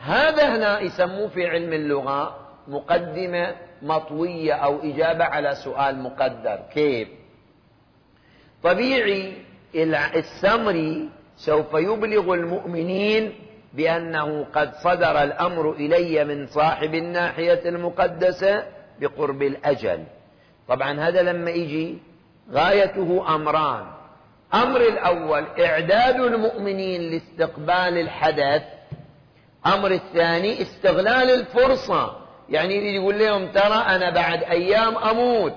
هذا 0.06 0.56
هنا 0.56 0.80
يسموه 0.80 1.28
في 1.28 1.48
علم 1.48 1.74
اللغة 1.74 2.36
مقدمة 2.68 3.56
مطوية 3.84 4.54
أو 4.54 4.80
إجابة 4.84 5.26
على 5.26 5.56
سؤال 5.56 6.00
مقدر. 6.00 6.60
كيف؟ 6.74 7.08
طبيعي 8.64 9.34
السمري 10.16 11.10
سوف 11.38 11.74
يبلغ 11.74 12.34
المؤمنين 12.34 13.34
بأنه 13.74 14.46
قد 14.56 14.74
صدر 14.84 15.24
الأمر 15.24 15.72
إلي 15.72 16.24
من 16.24 16.48
صاحب 16.48 16.96
الناحية 16.96 17.70
المقدسة 17.70 18.64
بقرب 19.00 19.42
الأجل. 19.42 20.04
طبعا 20.68 21.00
هذا 21.00 21.22
لما 21.22 21.52
يجي 21.52 21.98
غايته 22.52 23.36
أمران. 23.36 23.86
أمر 24.54 24.82
الأول 24.82 25.46
إعداد 25.60 26.16
المؤمنين 26.16 27.02
لاستقبال 27.02 27.98
الحدث. 27.98 28.64
أمر 29.66 29.92
الثاني 29.92 30.62
استغلال 30.62 31.30
الفرصة. 31.30 32.23
يعني 32.50 32.76
يريد 32.76 32.94
يقول 32.94 33.20
لهم 33.20 33.48
ترى 33.48 33.76
أنا 33.76 34.10
بعد 34.10 34.44
أيام 34.44 34.98
أموت. 34.98 35.56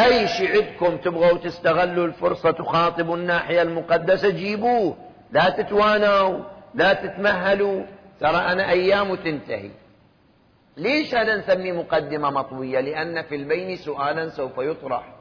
أي 0.00 0.28
شيء 0.28 0.64
عندكم 0.64 0.96
تبغوا 0.96 1.38
تستغلوا 1.38 2.06
الفرصة 2.06 2.50
تخاطبوا 2.50 3.16
الناحية 3.16 3.62
المقدسة 3.62 4.30
جيبوه. 4.30 4.96
لا 5.32 5.50
تتوانوا 5.50 6.44
لا 6.74 6.92
تتمهلوا. 6.92 7.82
ترى 8.20 8.36
أنا 8.36 8.70
أيام 8.70 9.14
تنتهي. 9.14 9.70
ليش 10.76 11.14
هذا 11.14 11.36
نسميه 11.36 11.72
مقدمة 11.72 12.30
مطوية؟ 12.30 12.80
لأن 12.80 13.22
في 13.22 13.34
البين 13.34 13.76
سؤالا 13.76 14.28
سوف 14.28 14.58
يطرح. 14.58 15.14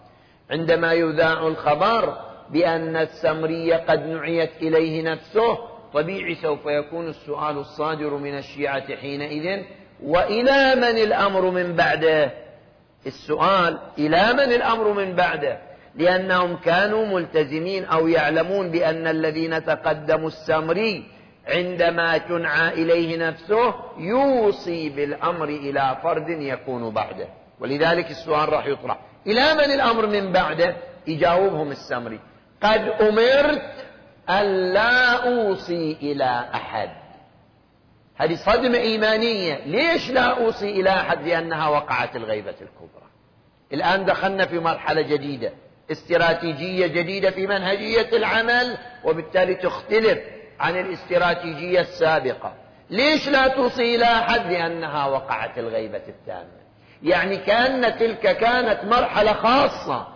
عندما 0.51 0.93
يذاع 0.93 1.47
الخبر 1.47 2.17
بأن 2.49 2.95
السمري 2.95 3.73
قد 3.73 4.05
نعيت 4.05 4.51
إليه 4.61 5.01
نفسه 5.11 5.57
طبيعي 5.93 6.35
سوف 6.35 6.65
يكون 6.65 7.07
السؤال 7.07 7.57
الصادر 7.57 8.17
من 8.17 8.37
الشيعة 8.37 8.95
حينئذ. 8.95 9.63
وإلى 10.03 10.75
من 10.75 10.97
الأمر 10.97 11.49
من 11.49 11.75
بعده؟ 11.75 12.31
السؤال 13.07 13.77
إلى 13.97 14.33
من 14.33 14.53
الأمر 14.53 14.93
من 14.93 15.15
بعده؟ 15.15 15.57
لأنهم 15.95 16.55
كانوا 16.55 17.05
ملتزمين 17.05 17.85
أو 17.85 18.07
يعلمون 18.07 18.71
بأن 18.71 19.07
الذين 19.07 19.65
تقدموا 19.65 20.27
السمري 20.27 21.03
عندما 21.47 22.17
تنعى 22.17 22.73
إليه 22.73 23.17
نفسه 23.17 23.73
يوصي 23.97 24.89
بالأمر 24.89 25.49
إلى 25.49 25.97
فرد 26.03 26.29
يكون 26.29 26.93
بعده. 26.93 27.27
ولذلك 27.59 28.11
السؤال 28.11 28.49
راح 28.49 28.65
يطرح. 28.65 28.99
إلى 29.27 29.53
من 29.53 29.73
الأمر 29.73 30.07
من 30.07 30.31
بعده؟ 30.31 30.75
يجاوبهم 31.07 31.71
السمري 31.71 32.19
قد 32.63 32.81
أمرت 33.01 33.71
ألا 34.29 35.11
أوصي 35.27 35.97
إلى 36.01 36.45
أحد. 36.53 36.89
هذه 38.19 38.35
صدمة 38.35 38.77
إيمانية. 38.77 39.59
ليش 39.65 40.09
لا 40.11 40.21
أوصي 40.21 40.69
إلى 40.69 40.89
أحد 40.89 41.27
لأنها 41.27 41.67
وقعت 41.67 42.15
الغيبة 42.15 42.49
الكبرى؟ 42.49 43.09
الآن 43.73 44.05
دخلنا 44.05 44.45
في 44.45 44.59
مرحلة 44.59 45.01
جديدة 45.01 45.51
استراتيجية 45.91 46.87
جديدة 46.87 47.31
في 47.31 47.47
منهجية 47.47 48.17
العمل 48.17 48.77
وبالتالي 49.03 49.55
تختلف 49.55 50.19
عن 50.59 50.79
الاستراتيجية 50.79 51.79
السابقة. 51.79 52.53
ليش 52.89 53.29
لا 53.29 53.47
توصي 53.47 53.95
إلى 53.95 54.05
أحد 54.05 54.51
لأنها 54.51 55.05
وقعت 55.05 55.57
الغيبة 55.57 56.01
التامة؟ 56.07 56.59
يعني 57.03 57.37
كأن 57.37 57.97
تلك 57.99 58.37
كانت 58.37 58.83
مرحلة 58.83 59.33
خاصة 59.33 60.07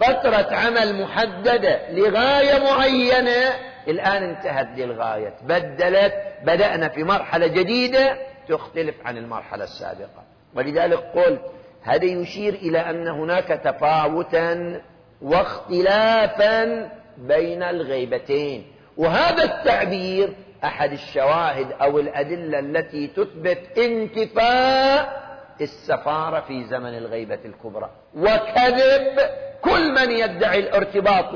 فترة 0.00 0.56
عمل 0.56 1.02
محددة 1.02 1.90
لغاية 1.90 2.72
معينة 2.72 3.52
الآن 3.88 4.22
انتهت 4.22 4.68
للغاية 4.76 5.34
بدلت 5.42 6.14
بدأنا 6.44 6.88
في 6.88 7.04
مرحلة 7.04 7.46
جديدة 7.46 8.18
تختلف 8.48 8.94
عن 9.04 9.16
المرحلة 9.16 9.64
السابقة. 9.64 10.24
ولذلك 10.54 10.98
قلت 10.98 11.42
هذا 11.82 12.04
يشير 12.04 12.54
إلى 12.54 12.78
أن 12.78 13.08
هناك 13.08 13.48
تفاوتا 13.48 14.80
واختلافا 15.22 16.88
بين 17.18 17.62
الغيبتين. 17.62 18.66
وهذا 18.96 19.44
التعبير 19.44 20.32
أحد 20.64 20.92
الشواهد 20.92 21.72
أو 21.72 21.98
الأدلة 21.98 22.58
التي 22.58 23.06
تثبت 23.06 23.78
انتفاء 23.78 25.28
السفارة 25.60 26.40
في 26.40 26.64
زمن 26.64 26.98
الغيبة 26.98 27.38
الكبرى. 27.44 27.90
وكذب 28.16 29.20
كل 29.60 29.94
من 29.94 30.10
يدعي 30.10 30.58
الارتباط 30.58 31.34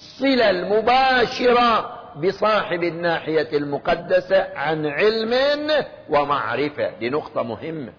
والصلة 0.00 0.50
المباشرة 0.50 1.96
بصاحب 2.16 2.82
الناحية 2.82 3.48
المقدسة 3.56 4.56
عن 4.56 4.86
علم 4.86 5.34
ومعرفة. 6.08 6.90
لنقطة 7.00 7.42
مهمة. 7.42 7.92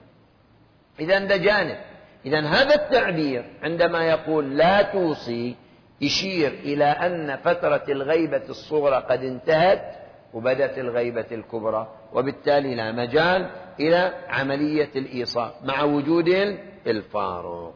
إذا 1.00 1.20
ده 1.20 1.38
جانب. 1.38 1.78
إذا 2.26 2.40
هذا 2.40 2.76
التعبير 2.76 3.46
عندما 3.64 4.04
يقول 4.08 4.58
لا 4.58 4.82
توصي 4.82 5.56
يشير 6.02 6.52
إلى 6.52 6.86
أن 6.86 7.38
فترة 7.38 7.84
الغيبة 7.90 8.44
الصغرى 8.50 8.96
قد 9.10 9.24
انتهت 9.24 9.96
وبدت 10.34 10.78
الغيبة 10.78 11.26
الكبرى 11.32 11.88
وبالتالي 12.14 12.76
لا 12.76 12.92
مجال 12.92 13.50
إلى 13.80 14.14
عملية 14.30 14.90
الإيصال 14.96 15.52
مع 15.64 15.84
وجود 15.84 16.58
الفاروق 16.88 17.76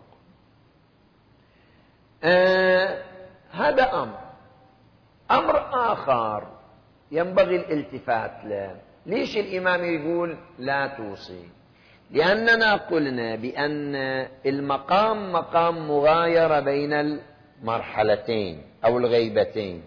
آه 2.24 3.15
هذا 3.56 3.94
أمر. 3.94 4.18
أمر 5.32 5.58
آخر 5.92 6.48
ينبغي 7.12 7.56
الالتفات 7.56 8.32
له. 8.46 8.76
ليش 9.06 9.38
الإمام 9.38 9.84
يقول 9.84 10.38
لا 10.60 10.88
توصي؟ 10.88 11.50
لأننا 12.12 12.76
قلنا 12.76 13.36
بأن 13.36 13.96
المقام 14.46 15.32
مقام 15.32 15.88
مغايرة 15.88 16.60
بين 16.60 16.94
المرحلتين 16.94 18.62
أو 18.86 18.98
الغيبتين. 18.98 19.84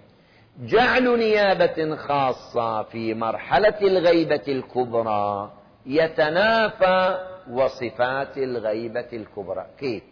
جعل 0.61 1.18
نيابة 1.18 1.96
خاصة 1.96 2.83
في 2.83 3.14
مرحلة 3.14 3.78
الغيبة 3.83 4.44
الكبرى 4.48 5.52
يتنافى 5.87 7.18
وصفات 7.50 8.38
الغيبة 8.38 9.09
الكبرى. 9.12 9.66
كيف؟ 9.78 10.02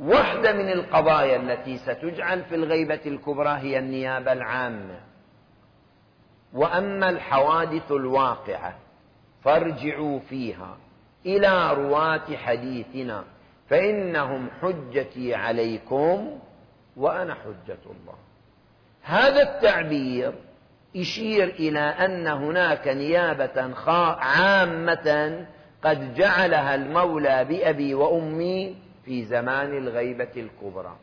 واحدة 0.00 0.52
من 0.52 0.68
القضايا 0.68 1.36
التي 1.36 1.76
ستجعل 1.78 2.44
في 2.44 2.54
الغيبة 2.54 3.00
الكبرى 3.06 3.48
هي 3.48 3.78
النيابة 3.78 4.32
العامة 4.32 5.00
وأما 6.52 7.10
الحوادث 7.10 7.92
الواقعة 7.92 8.78
فارجعوا 9.44 10.18
فيها 10.18 10.76
إلى 11.26 11.74
رواة 11.74 12.36
حديثنا 12.36 13.24
فإنهم 13.68 14.50
حجتي 14.62 15.34
عليكم 15.34 16.38
وأنا 16.96 17.34
حجة 17.34 17.78
الله. 17.86 18.14
هذا 19.02 19.42
التعبير 19.42 20.34
يشير 20.94 21.44
إلى 21.44 21.80
أن 21.80 22.26
هناك 22.26 22.88
نيابة 22.88 23.74
عامة 24.20 25.46
قد 25.84 26.14
جعلها 26.14 26.74
المولى 26.74 27.44
بأبي 27.44 27.94
وأمي 27.94 28.89
في 29.10 29.24
زمان 29.24 29.78
الغيبة 29.78 30.28
الكبرى. 30.36 30.96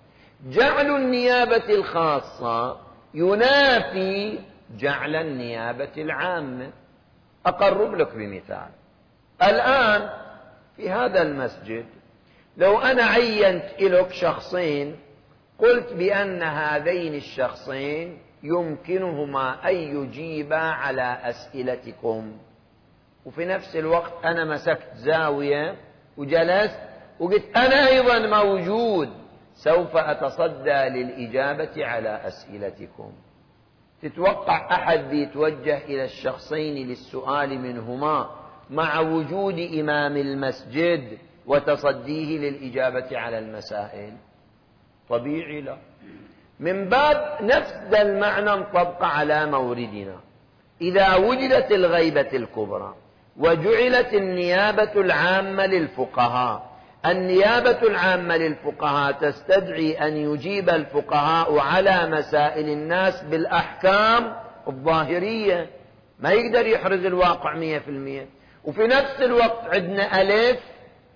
جعل 0.50 0.96
النيابة 0.96 1.70
الخاصة 1.70 2.78
ينافي 3.14 4.40
جعل 4.78 5.16
النيابة 5.16 5.92
العامة. 5.98 6.72
أقرب 7.46 7.96
لك 7.96 8.14
بمثال. 8.16 8.70
الآن 9.44 10.10
في 10.78 10.90
هذا 10.90 11.22
المسجد 11.22 11.86
لو 12.58 12.78
أنا 12.78 13.04
عينت 13.04 13.82
لك 13.82 14.12
شخصين 14.12 14.96
قلت 15.60 15.94
بأن 15.94 16.44
هذين 16.44 17.16
الشخصين 17.16 18.18
يمكنهما 18.44 19.70
أن 19.70 19.76
يجيبا 19.76 20.58
على 20.58 21.18
أسئلتكم. 21.24 22.38
وفي 23.26 23.46
نفس 23.46 23.76
الوقت 23.76 24.26
أنا 24.26 24.46
مسكت 24.46 24.96
زاوية 24.96 25.76
وجلست 26.18 26.87
وقلت 27.20 27.58
أنا 27.58 27.88
أيضا 27.88 28.20
موجود 28.20 29.10
سوف 29.56 29.98
أتصدى 29.98 30.90
للإجابة 30.90 31.86
على 31.86 32.10
أسئلتكم. 32.28 33.12
تتوقع 34.02 34.72
أحد 34.72 35.00
بيتوجه 35.00 35.78
إلى 35.78 36.04
الشخصين 36.04 36.88
للسؤال 36.88 37.60
منهما 37.60 38.30
مع 38.70 39.00
وجود 39.00 39.60
إمام 39.60 40.18
المسجد 40.18 41.18
وتصديه 41.46 42.38
للإجابة 42.38 43.18
على 43.18 43.40
المسائل؟ 43.40 44.14
طبيعي 45.10 45.62
لا. 45.62 45.78
من 46.60 46.90
باب 46.90 47.38
نفس 47.42 47.74
المعنى 47.94 48.54
انطبق 48.54 49.04
على 49.04 49.46
موردنا. 49.46 50.20
إذا 50.82 51.16
وجدت 51.16 51.72
الغيبة 51.72 52.30
الكبرى 52.34 52.96
وجعلت 53.38 54.14
النيابة 54.14 55.02
العامة 55.02 55.66
للفقهاء 55.66 56.77
النيابة 57.12 57.82
العامة 57.82 58.38
للفقهاء 58.38 59.12
تستدعي 59.12 60.08
أن 60.08 60.18
يجيب 60.18 60.70
الفقهاء 60.70 61.60
على 61.60 62.10
مسائل 62.10 62.70
الناس 62.70 63.24
بالأحكام 63.24 64.36
الظاهرية. 64.68 65.70
ما 66.20 66.32
يقدر 66.32 66.68
يحرز 66.68 67.06
الواقع 67.06 67.56
مية 67.56 67.80
في 67.80 67.88
المية. 67.88 68.28
وفي 68.64 68.88
نفس 68.88 69.22
الوقت 69.22 69.76
عندنا 69.76 70.22
ألف 70.22 70.60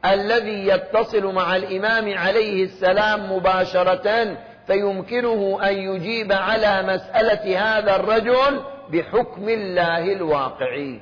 الذي 0.05 0.67
يتصل 0.67 1.33
مع 1.33 1.55
الإمام 1.55 2.17
عليه 2.17 2.63
السلام 2.63 3.31
مباشرة 3.31 4.37
فيمكنه 4.67 5.59
أن 5.63 5.73
يجيب 5.73 6.31
على 6.31 6.83
مسألة 6.83 7.59
هذا 7.59 7.95
الرجل 7.95 8.63
بحكم 8.89 9.49
الله 9.49 10.13
الواقعي. 10.13 11.01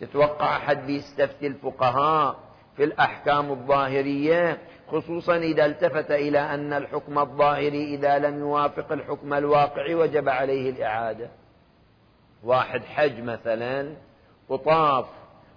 تتوقع 0.00 0.56
أحد 0.56 0.86
بيستفتي 0.86 1.46
الفقهاء؟ 1.46 2.51
في 2.76 2.84
الأحكام 2.84 3.50
الظاهرية 3.50 4.58
خصوصا 4.88 5.36
إذا 5.36 5.66
التفت 5.66 6.10
إلى 6.10 6.38
أن 6.38 6.72
الحكم 6.72 7.18
الظاهري 7.18 7.94
إذا 7.94 8.18
لم 8.18 8.38
يوافق 8.38 8.92
الحكم 8.92 9.34
الواقعي 9.34 9.94
وجب 9.94 10.28
عليه 10.28 10.70
الإعادة. 10.70 11.30
واحد 12.44 12.84
حج 12.84 13.22
مثلا 13.22 13.96
وطاف 14.48 15.06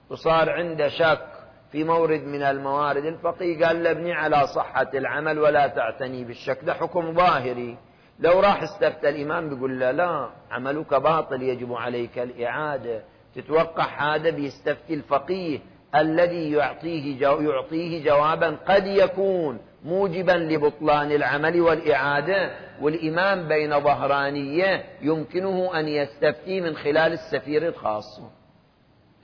وصار 0.09 0.49
عنده 0.49 0.87
شك 0.87 1.27
في 1.71 1.83
مورد 1.83 2.23
من 2.23 2.41
الموارد 2.43 3.05
الفقيه 3.05 3.65
قال 3.65 3.83
له 3.83 3.91
ابني 3.91 4.13
على 4.13 4.47
صحة 4.47 4.89
العمل 4.93 5.39
ولا 5.39 5.67
تعتني 5.67 6.23
بالشك. 6.23 6.59
ده 6.63 6.73
حكم 6.73 7.13
ظاهري. 7.13 7.77
لو 8.19 8.39
راح 8.39 8.63
استفتى 8.63 9.09
الإمام 9.09 9.49
بيقول 9.49 9.79
له 9.79 9.91
لا 9.91 10.29
عملك 10.51 10.93
باطل 10.93 11.41
يجب 11.41 11.73
عليك 11.73 12.19
الإعادة. 12.19 13.03
تتوقع 13.35 14.15
هذا 14.15 14.29
بيستفتي 14.29 14.93
الفقيه 14.93 15.59
الذي 15.95 16.51
يعطيه 16.51 17.19
جو 17.19 17.41
يعطيه 17.41 18.03
جوابا 18.03 18.57
قد 18.67 18.87
يكون 18.87 19.59
موجبا 19.85 20.31
لبطلان 20.31 21.11
العمل 21.11 21.61
والإعادة 21.61 22.51
والإمام 22.81 23.47
بين 23.47 23.79
ظهرانية 23.79 24.83
يمكنه 25.01 25.79
أن 25.79 25.87
يستفتي 25.87 26.61
من 26.61 26.75
خلال 26.75 27.13
السفير 27.13 27.67
الخاص. 27.67 28.21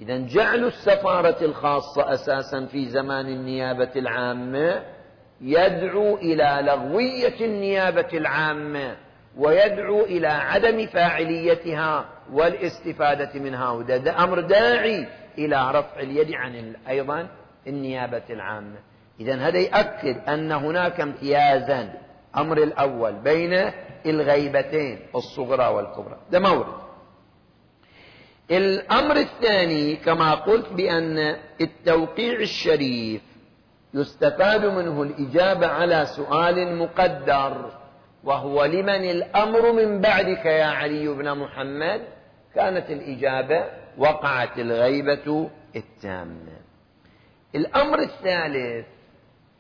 إذا 0.02 0.18
جعل 0.18 0.66
السفارة 0.66 1.46
الخاصة 1.46 2.14
أساسا 2.14 2.66
في 2.66 2.86
زمان 2.86 3.28
النيابة 3.28 3.90
العامة 3.96 4.84
يدعو 5.42 6.16
إلى 6.16 6.60
لغوية 6.62 7.46
النيابة 7.46 8.08
العامة 8.14 8.96
ويدعو 9.38 10.02
إلى 10.02 10.28
عدم 10.28 10.88
فاعليتها 10.88 12.06
والاستفادة 12.34 13.40
منها. 13.40 13.70
وده 13.70 14.24
أمر 14.24 14.40
داعي 14.40 15.08
إلى 15.38 15.72
رفع 15.72 16.00
اليد 16.00 16.32
عن 16.34 16.74
أيضا 16.90 17.28
النيابة 17.68 18.24
العامة. 18.30 18.78
إذا 19.20 19.36
هذا 19.36 19.60
يؤكد 19.60 20.30
أن 20.30 20.52
هناك 20.52 21.02
امتيازا 21.02 21.94
أمر 22.38 22.58
الأول 22.64 23.14
بين 23.14 23.72
الغيبتين 24.06 25.00
الصغرى 25.16 25.68
والكبرى. 25.68 26.18
ده 26.32 26.40
مورد. 26.40 26.82
الأمر 28.52 29.16
الثاني 29.16 29.96
كما 29.96 30.34
قلت 30.34 30.74
بأن 30.74 31.36
التوقيع 31.62 32.40
الشريف 32.40 33.22
يستفاد 33.94 34.66
منه 34.66 35.02
الإجابة 35.04 35.68
على 35.68 36.06
سؤال 36.06 36.78
مقدر 36.78 37.72
وهو 38.24 38.66
لمن 38.66 39.10
الأمر 39.10 39.72
من 39.72 40.02
بعدك 40.02 40.46
يا 40.46 40.66
علي 40.66 41.08
بن 41.08 41.38
محمد؟ 41.38 42.02
كانت 42.56 42.90
الإجابة 42.90 43.66
وقعت 43.98 44.60
الغيبة 44.60 45.50
التامة. 45.76 46.62
الأمر 47.56 48.00
الثالث 48.00 48.86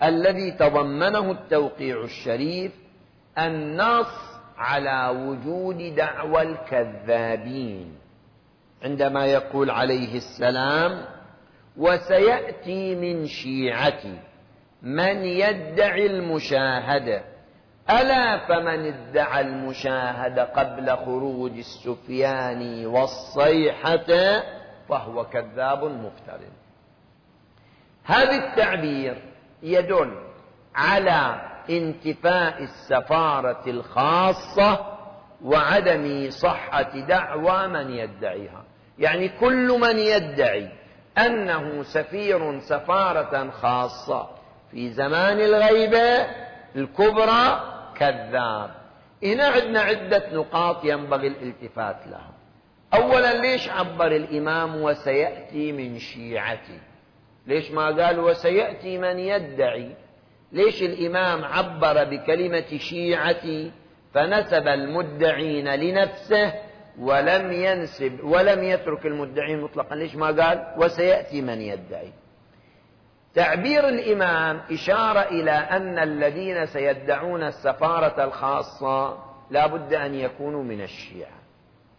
الذي 0.03 0.51
تضمنه 0.51 1.31
التوقيع 1.31 2.03
الشريف 2.03 2.71
النص 3.37 4.31
على 4.57 5.17
وجود 5.19 5.95
دعوى 5.95 6.41
الكذابين. 6.41 7.95
عندما 8.83 9.25
يقول 9.25 9.69
عليه 9.69 10.17
السلام 10.17 11.05
وسيأتي 11.77 12.95
من 12.95 13.27
شيعتي 13.27 14.19
من 14.81 15.25
يدعي 15.25 16.05
المشاهدة 16.05 17.30
ألا 17.89 18.37
فمن 18.37 18.85
ادعى 18.85 19.41
المشاهده 19.41 20.43
قبل 20.43 20.97
خروج 20.97 21.57
السفيان 21.57 22.85
والصيحة 22.85 24.41
فهو 24.89 25.25
كذاب 25.25 25.83
مفتر 25.83 26.39
هذا 28.03 28.35
التعبير 28.35 29.17
يدل 29.63 30.15
على 30.75 31.41
انتفاء 31.69 32.63
السفارة 32.63 33.63
الخاصة 33.67 34.97
وعدم 35.43 36.29
صحة 36.29 36.99
دعوى 36.99 37.67
من 37.67 37.89
يدعيها. 37.89 38.63
يعني 38.99 39.29
كل 39.29 39.79
من 39.79 39.99
يدعي 39.99 40.69
أنه 41.17 41.83
سفير 41.83 42.59
سفارة 42.59 43.49
خاصة 43.49 44.29
في 44.71 44.89
زمان 44.89 45.39
الغيبة 45.39 46.27
الكبرى 46.75 47.61
كذاب. 47.95 48.71
هنا 49.23 49.47
عندنا 49.47 49.79
عدة 49.81 50.23
نقاط 50.33 50.85
ينبغي 50.85 51.27
الالتفات 51.27 52.07
لها. 52.07 52.31
اولا 52.93 53.41
ليش 53.41 53.69
عبر 53.69 54.07
الإمام 54.07 54.81
وسيأتي 54.81 55.71
من 55.71 55.99
شيعتي 55.99 56.79
ليش 57.47 57.71
ما 57.71 57.85
قال 57.85 58.19
وسيأتي 58.19 58.97
من 58.97 59.19
يدعي؟ 59.19 59.95
ليش 60.51 60.83
الإمام 60.83 61.45
عبر 61.45 62.03
بكلمة 62.03 62.77
شيعتي 62.77 63.71
فنسب 64.13 64.67
المدعين 64.67 65.75
لنفسه 65.75 66.53
ولم 66.99 67.51
ينسب 67.51 68.19
ولم 68.23 68.63
يترك 68.63 69.05
المدعين 69.05 69.61
مطلقا؟ 69.61 69.95
ليش 69.95 70.15
ما 70.15 70.27
قال 70.27 70.73
وسيأتي 70.77 71.41
من 71.41 71.61
يدعي؟ 71.61 72.13
تعبير 73.35 73.89
الإمام 73.89 74.61
إشارة 74.71 75.19
إلى 75.19 75.51
أن 75.51 75.99
الذين 75.99 76.65
سيدعون 76.65 77.43
السفارة 77.43 78.23
الخاصة 78.23 79.17
لا 79.51 79.67
بد 79.67 79.93
أن 79.93 80.15
يكونوا 80.15 80.63
من 80.63 80.81
الشيعة. 80.81 81.41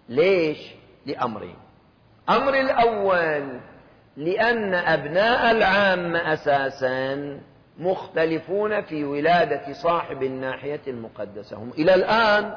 ليش؟ 0.08 0.74
لأمرين. 1.06 1.56
أمر 2.28 2.54
الأول 2.54 3.60
لأن 4.16 4.74
أبناء 4.74 5.50
العامة 5.50 6.32
أساسا 6.32 7.40
مختلفون 7.78 8.82
في 8.82 9.04
ولادة 9.04 9.72
صاحب 9.72 10.22
الناحية 10.22 10.80
المقدسة. 10.86 11.56
هم 11.56 11.70
إلى 11.78 11.94
الآن 11.94 12.54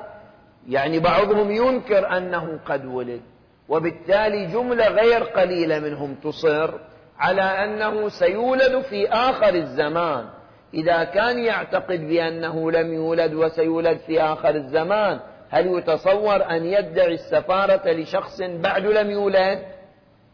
يعني 0.67 0.99
بعضهم 0.99 1.51
ينكر 1.51 2.17
أنه 2.17 2.59
قد 2.65 2.85
ولد 2.85 3.21
وبالتالي 3.69 4.45
جملة 4.45 4.87
غير 4.87 5.23
قليلة 5.23 5.79
منهم 5.79 6.15
تصر. 6.15 6.73
على 7.19 7.41
أنه 7.41 8.09
سيولد 8.09 8.81
في 8.81 9.09
آخر 9.09 9.55
الزمان. 9.55 10.25
إذا 10.73 11.03
كان 11.03 11.39
يعتقد 11.39 11.99
بأنه 11.99 12.71
لم 12.71 12.93
يولد 12.93 13.33
وسيولد 13.33 13.97
في 13.97 14.21
آخر 14.21 14.55
الزمان 14.55 15.19
هل 15.49 15.77
يتصور 15.77 16.49
أن 16.49 16.65
يدعي 16.65 17.13
السفارة 17.13 17.91
لشخص 17.91 18.41
بعد 18.41 18.85
لم 18.85 19.09
يولد؟ 19.09 19.59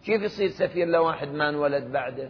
كيف 0.06 0.22
يصير 0.22 0.50
سفير 0.50 0.88
لواحد 0.88 1.34
ما 1.34 1.50
انولد 1.50 1.92
بعده؟ 1.92 2.30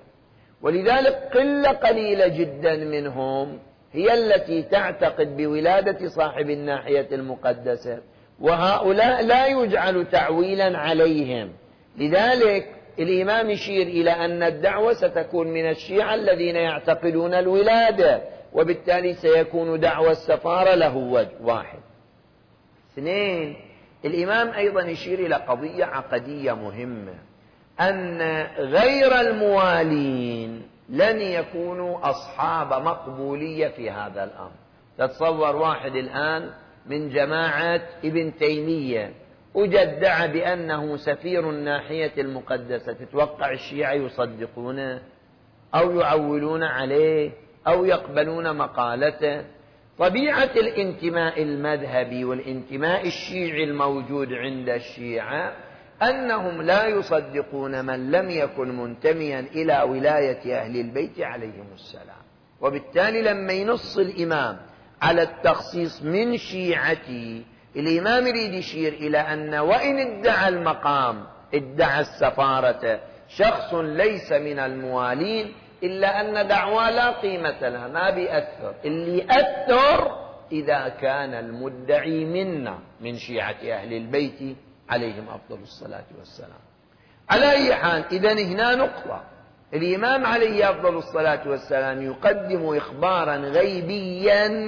ولذلك 0.61 1.29
قلة 1.33 1.69
قليلة 1.69 2.27
جدا 2.27 2.75
منهم 2.75 3.59
هي 3.93 4.13
التي 4.13 4.63
تعتقد 4.63 5.37
بولادة 5.37 6.07
صاحب 6.07 6.49
الناحية 6.49 7.07
المقدسة 7.11 7.99
وهؤلاء 8.39 9.23
لا 9.23 9.47
يجعل 9.47 10.05
تعويلا 10.11 10.77
عليهم. 10.77 11.53
لذلك 11.97 12.67
الإمام 12.99 13.49
يشير 13.49 13.87
إلى 13.87 14.11
أن 14.11 14.43
الدعوة 14.43 14.93
ستكون 14.93 15.47
من 15.47 15.69
الشيعة 15.69 16.15
الذين 16.15 16.55
يعتقدون 16.55 17.33
الولادة 17.33 18.21
وبالتالي 18.53 19.13
سيكون 19.13 19.79
دعوة 19.79 20.11
السفارة 20.11 20.75
له 20.75 20.97
وجه 20.97 21.31
واحد. 21.41 21.79
اثنين 22.93 23.55
الإمام 24.05 24.49
أيضا 24.49 24.81
يشير 24.81 25.19
إلى 25.19 25.35
قضية 25.35 25.85
عقدية 25.85 26.53
مهمة 26.53 27.13
أن 27.79 28.21
غير 28.57 29.19
الموالين 29.19 30.61
لن 30.89 31.21
يكونوا 31.21 32.09
أصحاب 32.09 32.73
مقبولية 32.73 33.67
في 33.67 33.91
هذا 33.91 34.23
الأمر. 34.23 34.51
تتصور 34.97 35.55
واحد 35.55 35.95
الآن 35.95 36.49
من 36.85 37.09
جماعة 37.09 37.81
ابن 38.05 38.35
تيمية 38.35 39.13
وجدع 39.53 40.25
بأنه 40.25 40.97
سفير 40.97 41.49
الناحية 41.49 42.11
المقدسة. 42.17 42.93
تتوقع 42.93 43.51
الشيعة 43.51 43.93
يصدقونه 43.93 45.01
أو 45.75 45.99
يعولون 45.99 46.63
عليه 46.63 47.31
أو 47.67 47.85
يقبلون 47.85 48.57
مقالته؟ 48.57 49.45
طبيعة 49.99 50.51
الانتماء 50.55 51.43
المذهبي 51.43 52.25
والانتماء 52.25 53.07
الشيعي 53.07 53.63
الموجود 53.63 54.33
عند 54.33 54.69
الشيعة 54.69 55.53
أنهم 56.01 56.61
لا 56.61 56.87
يصدقون 56.87 57.85
من 57.85 58.11
لم 58.11 58.29
يكن 58.29 58.77
منتميا 58.77 59.39
إلى 59.39 59.81
ولاية 59.81 60.57
أهل 60.59 60.79
البيت 60.79 61.21
عليهم 61.21 61.67
السلام. 61.73 62.21
وبالتالي 62.61 63.21
لما 63.21 63.53
ينص 63.53 63.97
الإمام 63.97 64.57
على 65.01 65.21
التخصيص 65.21 66.03
من 66.03 66.37
شيعتي 66.37 67.45
الإمام 67.75 68.27
يريد 68.27 68.53
يشير 68.53 68.93
إلى 68.93 69.17
أن 69.17 69.55
وإن 69.55 69.99
ادعى 69.99 70.47
المقام 70.49 71.23
ادعى 71.53 72.01
السفارة 72.01 72.99
شخص 73.27 73.73
ليس 73.73 74.31
من 74.31 74.59
الموالين 74.59 75.53
إلا 75.83 76.21
أن 76.21 76.47
دعوى 76.47 76.91
لا 76.91 77.11
قيمة 77.11 77.69
لها 77.69 77.87
ما 77.87 78.09
بيأثر. 78.09 78.75
اللي 78.85 79.17
يأثر 79.17 80.17
إذا 80.51 80.89
كان 80.89 81.33
المدعي 81.33 82.25
منا 82.25 82.79
من 83.01 83.15
شيعة 83.15 83.55
أهل 83.63 83.93
البيت 83.93 84.57
عليهم 84.89 85.29
أفضل 85.29 85.61
الصلاة 85.61 86.05
والسلام. 86.19 86.59
على 87.29 87.51
أي 87.51 87.75
حال 87.75 88.05
إذا 88.11 88.33
هنا 88.33 88.75
نقطة. 88.75 89.23
الإمام 89.73 90.25
عليه 90.25 90.69
أفضل 90.69 90.97
الصلاة 90.97 91.49
والسلام 91.49 92.01
يقدم 92.01 92.77
إخبارا 92.77 93.35
غيبيا 93.35 94.67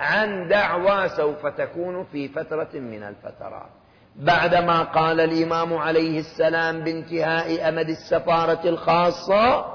عن 0.00 0.48
دعوى 0.48 1.08
سوف 1.08 1.46
تكون 1.46 2.04
في 2.04 2.28
فترة 2.28 2.68
من 2.74 3.02
الفترات. 3.02 3.70
بعدما 4.16 4.82
قال 4.82 5.20
الإمام 5.20 5.74
عليه 5.74 6.18
السلام 6.18 6.80
بانتهاء 6.80 7.68
أمد 7.68 7.88
السفارة 7.88 8.68
الخاصة 8.68 9.66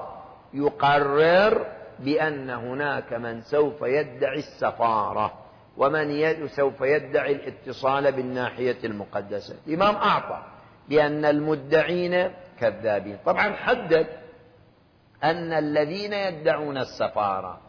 يقرر 0.54 1.66
بأن 2.00 2.50
هناك 2.50 3.14
من 3.14 3.42
سوف 3.42 3.82
يدعي 3.82 4.40
السفارة 4.40 5.34
ومن 5.78 6.48
سوف 6.48 6.82
يدعي 6.82 7.32
الاتصال 7.32 8.12
بالناحية 8.12 8.78
المقدسة. 8.84 9.56
الإمام 9.68 9.96
أعطى 9.96 10.42
بأن 10.90 11.26
المدعين 11.26 12.32
كذابين. 12.60 13.18
طبعا 13.26 13.54
حدد 13.54 14.08
أن 15.24 15.54
الذين 15.54 16.14
يدعون 16.14 16.78
السفارة 16.78 17.60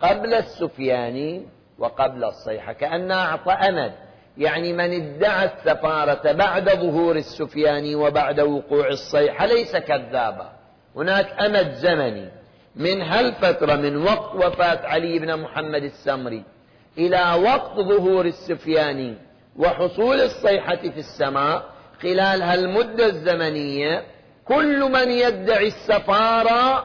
قبل 0.00 0.34
السفياني 0.34 1.57
وقبل 1.78 2.24
الصيحة 2.24 2.72
كأنه 2.72 3.14
أعطى 3.14 3.52
أمد. 3.52 3.92
يعني 4.38 4.72
من 4.72 4.92
ادعى 4.92 5.44
السفارة 5.44 6.32
بعد 6.32 6.70
ظهور 6.70 7.16
السفياني 7.16 7.94
وبعد 7.94 8.40
وقوع 8.40 8.88
الصيحة 8.88 9.46
ليس 9.46 9.76
كذابا. 9.76 10.52
هناك 10.96 11.42
أمد 11.42 11.72
زمني. 11.72 12.28
من 12.76 13.02
هالفترة 13.02 13.76
من 13.76 13.96
وقت 13.96 14.34
وفاة 14.34 14.86
علي 14.86 15.18
بن 15.18 15.36
محمد 15.36 15.82
السمري 15.82 16.44
إلى 16.98 17.42
وقت 17.44 17.74
ظهور 17.80 18.26
السفياني 18.26 19.14
وحصول 19.56 20.20
الصيحة 20.20 20.76
في 20.76 20.98
السماء 20.98 21.64
خلال 22.02 22.42
هالمدة 22.42 23.06
الزمنية 23.06 24.04
كل 24.44 24.92
من 24.92 25.10
يدعي 25.10 25.66
السفارة 25.66 26.84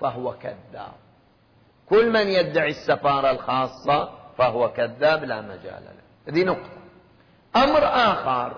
فهو 0.00 0.32
كذاب. 0.32 0.92
كل 1.88 2.10
من 2.10 2.28
يدعي 2.28 2.70
السفارة 2.70 3.30
الخاصة 3.30 4.08
فهو 4.38 4.72
كذاب 4.72 5.24
لا 5.24 5.40
مجال 5.40 5.82
له. 5.84 6.32
هذه 6.32 6.44
نقطة. 6.44 6.70
أمر 7.56 7.84
آخر 7.84 8.52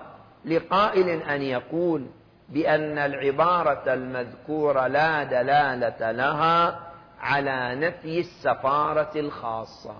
لقائل 0.45 1.09
أن 1.09 1.41
يقول 1.41 2.05
بأن 2.49 2.97
العبارة 2.97 3.93
المذكورة 3.93 4.87
لا 4.87 5.23
دلالة 5.23 6.11
لها 6.11 6.79
على 7.19 7.75
نفي 7.75 8.19
السفارة 8.19 9.11
الخاصة. 9.15 9.95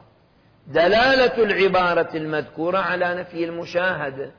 دلالة 0.68 1.44
العبارة 1.44 2.18
المذكورة 2.18 2.78
على 2.78 3.16
نفي 3.16 3.46
المشاهدة. 3.46 4.32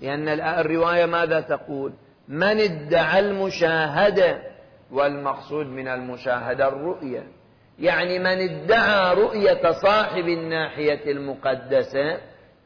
لأن 0.00 0.28
الرواية 0.28 1.06
ماذا 1.06 1.40
تقول؟ 1.40 1.92
من 2.28 2.60
ادعى 2.60 3.18
المشاهدة 3.18 4.42
والمقصود 4.90 5.66
من 5.66 5.88
المشاهدة 5.88 6.68
الرؤية. 6.68 7.26
يعني 7.78 8.18
من 8.18 8.26
ادعى 8.26 9.14
رؤية 9.14 9.72
صاحب 9.72 10.28
الناحية 10.28 11.12
المقدسة 11.12 12.20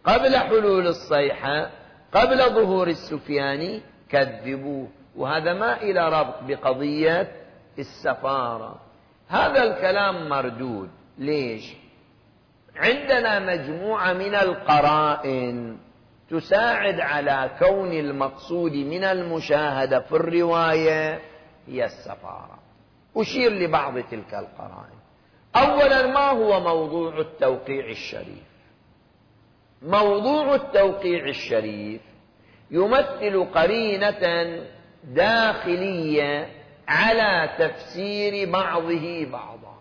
قبل 0.05 0.37
حلول 0.37 0.87
الصيحة 0.87 1.71
قبل 2.13 2.39
ظهور 2.39 2.89
السفياني 2.89 3.81
كذبوه. 4.11 4.89
وهذا 5.17 5.55
ما 5.55 5.83
إلى 5.83 6.09
ربط 6.09 6.43
بقضية 6.43 7.33
السفارة. 7.79 8.81
هذا 9.29 9.63
الكلام 9.63 10.29
مردود. 10.29 10.91
ليش؟ 11.19 11.73
عندنا 12.77 13.39
مجموعة 13.39 14.13
من 14.13 14.35
القرائن 14.35 15.79
تساعد 16.31 17.01
على 17.01 17.51
كون 17.59 17.93
المقصود 17.93 18.73
من 18.73 19.05
المشاهدة 19.05 20.01
في 20.01 20.13
الرواية 20.13 21.21
هي 21.67 21.85
السفارة. 21.85 22.59
أشير 23.17 23.53
لبعض 23.53 23.95
تلك 23.99 24.35
القرائن. 24.35 24.94
أولا 25.57 26.07
ما 26.07 26.31
هو 26.31 26.61
موضوع 26.61 27.19
التوقيع 27.19 27.87
الشريف؟ 27.91 28.45
موضوع 29.83 30.55
التوقيع 30.55 31.29
الشريف 31.29 32.01
يمثل 32.71 33.45
قرينة 33.55 34.59
داخلية 35.05 36.49
على 36.89 37.51
تفسير 37.59 38.51
بعضه 38.51 39.27
بعضا. 39.33 39.75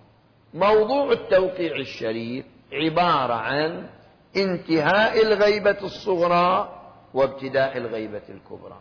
موضوع 0.54 1.12
التوقيع 1.12 1.76
الشريف 1.76 2.46
عبارة 2.74 3.34
عن 3.34 3.90
انتهاء 4.38 5.24
الغيبة 5.24 5.78
الصغرى 5.84 6.80
وابتداء 7.14 7.78
الغيبة 7.78 8.22
الكبرى. 8.30 8.80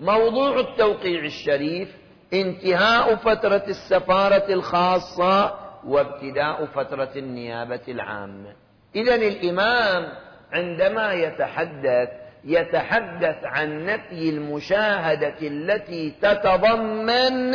موضوع 0.00 0.60
التوقيع 0.60 1.24
الشريف 1.24 1.96
انتهاء 2.32 3.16
فترة 3.16 3.64
السفارة 3.68 4.52
الخاصة 4.52 5.67
وابتداء 5.88 6.66
فترة 6.66 7.10
النيابة 7.16 7.80
العامة. 7.88 8.52
إذا 8.96 9.14
الإمام 9.14 10.08
عندما 10.52 11.12
يتحدث 11.12 12.08
يتحدث 12.44 13.44
عن 13.44 13.86
نفي 13.86 14.28
المشاهدة 14.28 15.34
التي 15.42 16.10
تتضمن 16.10 17.54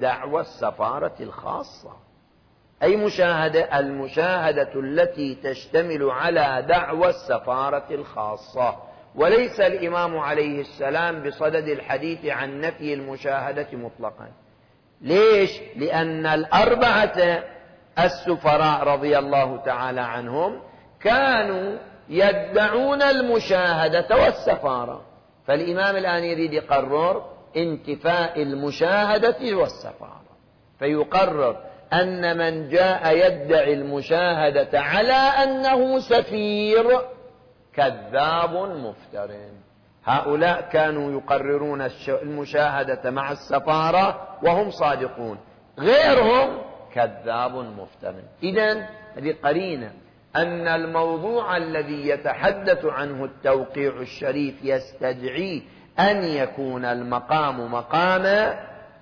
دعوى 0.00 0.40
السفارة 0.40 1.14
الخاصة. 1.20 1.96
أي 2.82 2.96
مشاهدة 2.96 3.78
المشاهدة 3.78 4.70
التي 4.74 5.34
تشتمل 5.34 6.10
على 6.10 6.64
دعوى 6.68 7.08
السفارة 7.08 7.86
الخاصة. 7.90 8.76
وليس 9.14 9.60
الإمام 9.60 10.18
عليه 10.18 10.60
السلام 10.60 11.22
بصدد 11.22 11.68
الحديث 11.68 12.26
عن 12.26 12.60
نفي 12.60 12.94
المشاهدة 12.94 13.68
مطلقا. 13.72 14.28
ليش؟ 15.00 15.50
لأن 15.76 16.26
الأربعة 16.26 17.42
السفراء 17.98 18.82
رضي 18.84 19.18
الله 19.18 19.56
تعالى 19.56 20.00
عنهم 20.00 20.60
كانوا 21.00 21.78
يدعون 22.08 23.02
المشاهدة 23.02 24.16
والسفارة. 24.16 25.02
فالإمام 25.46 25.96
الآن 25.96 26.24
يريد 26.24 26.52
يقرر 26.52 27.24
انتفاء 27.56 28.42
المشاهدة 28.42 29.56
والسفارة. 29.56 30.20
فيقرر 30.78 31.56
أن 31.92 32.38
من 32.38 32.68
جاء 32.68 33.16
يدعي 33.16 33.72
المشاهدة 33.74 34.80
على 34.80 35.12
أنه 35.12 35.98
سفير 35.98 37.00
كذاب 37.74 38.54
مفتر 38.54 39.30
هؤلاء 40.04 40.68
كانوا 40.72 41.12
يقررون 41.12 41.88
المشاهدة 42.08 43.10
مع 43.10 43.32
السفارة 43.32 44.38
وهم 44.42 44.70
صادقون. 44.70 45.38
غيرهم 45.78 46.58
كذاب 46.94 47.54
مفتر 47.54 48.14
إذا 48.42 48.88
هذه 49.16 49.34
قرينة. 49.42 49.92
أن 50.36 50.68
الموضوع 50.68 51.56
الذي 51.56 52.08
يتحدث 52.08 52.84
عنه 52.84 53.24
التوقيع 53.24 53.92
الشريف 54.00 54.54
يستدعي 54.64 55.62
أن 55.98 56.24
يكون 56.24 56.84
المقام 56.84 57.72
مقام 57.72 58.54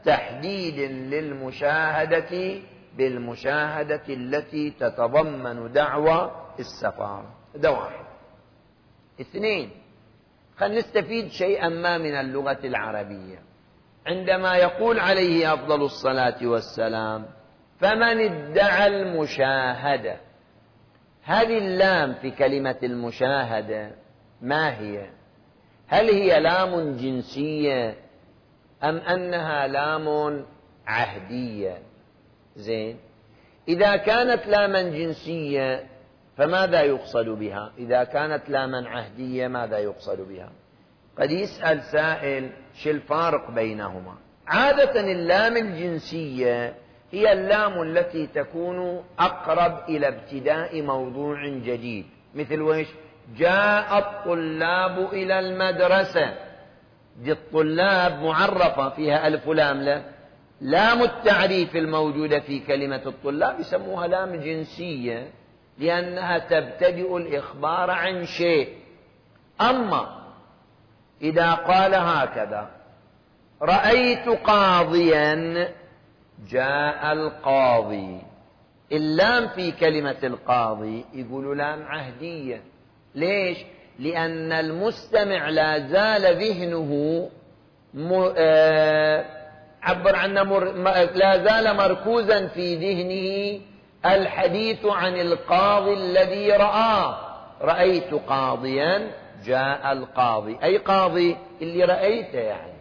تحديد 0.04 0.78
للمشاهدة 0.90 2.60
بالمشاهدة 2.96 4.02
التي 4.08 4.70
تتضمن 4.70 5.72
دعوى 5.72 6.30
السفارة. 6.58 7.34
ده 7.54 7.70
واحد. 7.70 8.04
اثنين 9.20 9.70
خلينا 10.58 10.78
نستفيد 10.78 11.30
شيئا 11.30 11.68
ما 11.68 11.98
من 11.98 12.14
اللغة 12.14 12.58
العربية 12.64 13.38
عندما 14.06 14.56
يقول 14.56 15.00
عليه 15.00 15.54
أفضل 15.54 15.82
الصلاة 15.82 16.46
والسلام 16.46 17.26
فمن 17.80 18.20
ادعى 18.20 18.86
المشاهدة 18.86 20.16
هذه 21.24 21.58
اللام 21.58 22.14
في 22.14 22.30
كلمة 22.30 22.76
المشاهدة 22.82 23.90
ما 24.42 24.80
هي؟ 24.80 25.10
هل 25.86 26.10
هي 26.10 26.40
لام 26.40 26.96
جنسية 26.96 27.94
أم 28.84 28.96
أنها 28.96 29.66
لام 29.66 30.46
عهدية؟ 30.86 31.78
زين 32.56 32.98
إذا 33.68 33.96
كانت 33.96 34.46
لاما 34.46 34.82
جنسية 34.82 35.86
فماذا 36.38 36.82
يقصد 36.82 37.28
بها؟ 37.28 37.72
إذا 37.78 38.04
كانت 38.04 38.48
لاما 38.48 38.88
عهدية 38.88 39.48
ماذا 39.48 39.78
يقصد 39.78 40.20
بها؟ 40.28 40.50
قد 41.18 41.30
يسأل 41.30 41.82
سائل 41.82 42.50
شو 42.74 42.90
الفارق 42.90 43.50
بينهما؟ 43.50 44.14
عادة 44.46 45.00
اللام 45.00 45.56
الجنسية 45.56 46.74
هي 47.12 47.32
اللام 47.32 47.82
التي 47.82 48.26
تكون 48.26 49.04
أقرب 49.18 49.88
إلى 49.88 50.08
ابتداء 50.08 50.82
موضوع 50.82 51.48
جديد. 51.48 52.06
مثل 52.34 52.60
ويش 52.60 52.88
جاء 53.36 53.98
الطلاب 53.98 55.12
إلى 55.12 55.38
المدرسة. 55.38 56.34
دي 57.16 57.32
الطلاب 57.32 58.22
معرفة 58.22 58.88
فيها 58.88 59.26
ألف 59.26 59.48
لام 59.48 59.80
لا. 59.80 60.02
لام 60.60 61.02
التعريف 61.02 61.76
الموجودة 61.76 62.40
في 62.40 62.58
كلمة 62.58 63.02
الطلاب 63.06 63.60
يسموها 63.60 64.06
لام 64.06 64.36
جنسية. 64.36 65.37
لأنها 65.78 66.38
تبتدئ 66.38 67.16
الإخبار 67.16 67.90
عن 67.90 68.26
شيء. 68.26 68.68
أما 69.60 70.18
إذا 71.22 71.54
قال 71.54 71.94
هكذا 71.94 72.70
رأيت 73.62 74.28
قاضيا 74.28 75.68
جاء 76.48 77.12
القاضي. 77.12 78.20
اللام 78.92 79.48
في 79.48 79.72
كلمة 79.72 80.16
القاضي 80.24 81.04
يقول 81.14 81.58
لام 81.58 81.82
عهدية. 81.82 82.62
ليش؟ 83.14 83.58
لأن 83.98 84.52
المستمع 84.52 85.48
لا 85.48 85.78
زال 85.78 86.36
ذهنه 86.44 87.30
م... 87.94 88.32
آه... 88.36 89.24
عبر 89.82 90.16
عنه 90.16 90.42
مر... 90.42 90.64
لا 91.14 91.44
زال 91.44 91.76
مركوزا 91.76 92.46
في 92.46 92.74
ذهنه 92.76 93.60
الحديث 94.06 94.84
عن 94.84 95.20
القاضي 95.20 95.92
الذي 95.92 96.52
رآه. 96.52 97.18
رأيت 97.60 98.14
قاضيا 98.14 99.10
جاء 99.44 99.92
القاضي. 99.92 100.58
أي 100.62 100.76
قاضي؟ 100.76 101.36
اللي 101.62 101.84
رأيته 101.84 102.38
يعني. 102.38 102.78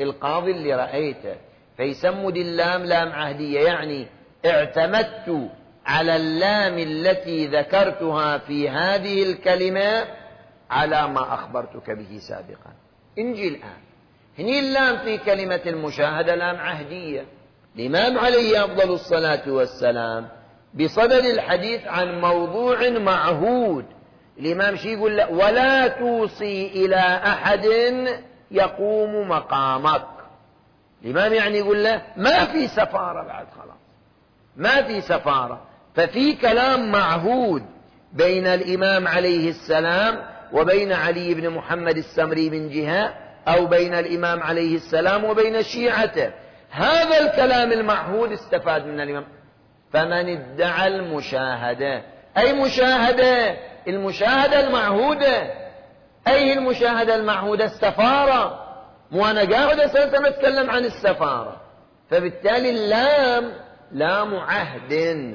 القاضي 0.00 0.50
اللي 0.50 0.74
رأيته. 0.74 1.36
فيسموا 1.76 2.30
دي 2.30 2.42
اللام 2.42 2.84
لام 2.84 3.12
عهدية 3.12 3.60
يعني 3.60 4.06
اعتمدت 4.46 5.50
على 5.86 6.16
اللام 6.16 6.78
التي 6.78 7.46
ذكرتها 7.46 8.38
في 8.38 8.68
هذه 8.68 9.22
الكلمة 9.22 10.04
على 10.70 11.08
ما 11.08 11.34
أخبرتك 11.34 11.90
به 11.90 12.18
سابقا. 12.18 12.72
انجي 13.18 13.48
الآن. 13.48 13.80
هني 14.38 14.60
اللام 14.60 14.98
في 14.98 15.18
كلمة 15.18 15.60
المشاهدة 15.66 16.34
لام 16.34 16.56
عهدية. 16.56 17.24
الإمام 17.76 18.18
عليه 18.18 18.64
أفضل 18.64 18.94
الصلاة 18.94 19.42
والسلام 19.52 20.28
بصدد 20.74 21.24
الحديث 21.24 21.86
عن 21.86 22.20
موضوع 22.20 22.88
معهود. 22.88 23.84
الإمام 24.38 24.76
شي 24.76 24.92
يقول 24.92 25.16
لا 25.16 25.28
ولا 25.28 25.88
توصي 25.88 26.66
إلى 26.66 26.96
أحد 27.26 27.64
يقوم 28.50 29.28
مقامك. 29.28 30.06
الإمام 31.04 31.32
يعني 31.32 31.58
يقول 31.58 31.84
له 31.84 32.02
ما 32.16 32.44
في 32.44 32.68
سفارة 32.68 33.26
بعد 33.26 33.46
خلاص. 33.56 33.76
ما 34.56 34.82
في 34.82 35.00
سفارة. 35.00 35.60
ففي 35.94 36.32
كلام 36.32 36.92
معهود 36.92 37.62
بين 38.12 38.46
الإمام 38.46 39.08
عليه 39.08 39.50
السلام 39.50 40.24
وبين 40.52 40.92
علي 40.92 41.34
بن 41.34 41.50
محمد 41.50 41.96
السمري 41.96 42.50
من 42.50 42.68
جهة 42.68 43.14
أو 43.48 43.66
بين 43.66 43.94
الإمام 43.94 44.42
عليه 44.42 44.76
السلام 44.76 45.24
وبين 45.24 45.62
شيعته. 45.62 46.30
هذا 46.70 47.20
الكلام 47.20 47.72
المعهود 47.72 48.32
استفاد 48.32 48.86
من 48.86 49.00
الإمام. 49.00 49.24
فمن 49.92 50.28
ادعى 50.28 50.86
المشاهدة. 50.86 52.02
أي 52.36 52.52
مشاهدة؟ 52.52 53.56
المشاهدة 53.88 54.60
المعهودة. 54.60 55.50
أي 56.28 56.52
المشاهدة 56.52 57.16
المعهودة؟ 57.16 57.64
السفارة. 57.64 58.58
مو 59.10 59.26
أنا 59.26 59.40
قاعد 59.40 59.80
أساسا 59.80 60.28
أتكلم 60.28 60.70
عن 60.70 60.84
السفارة. 60.84 61.56
فبالتالي 62.10 62.70
اللام 62.70 63.52
لام 63.92 64.34
عهد 64.34 65.34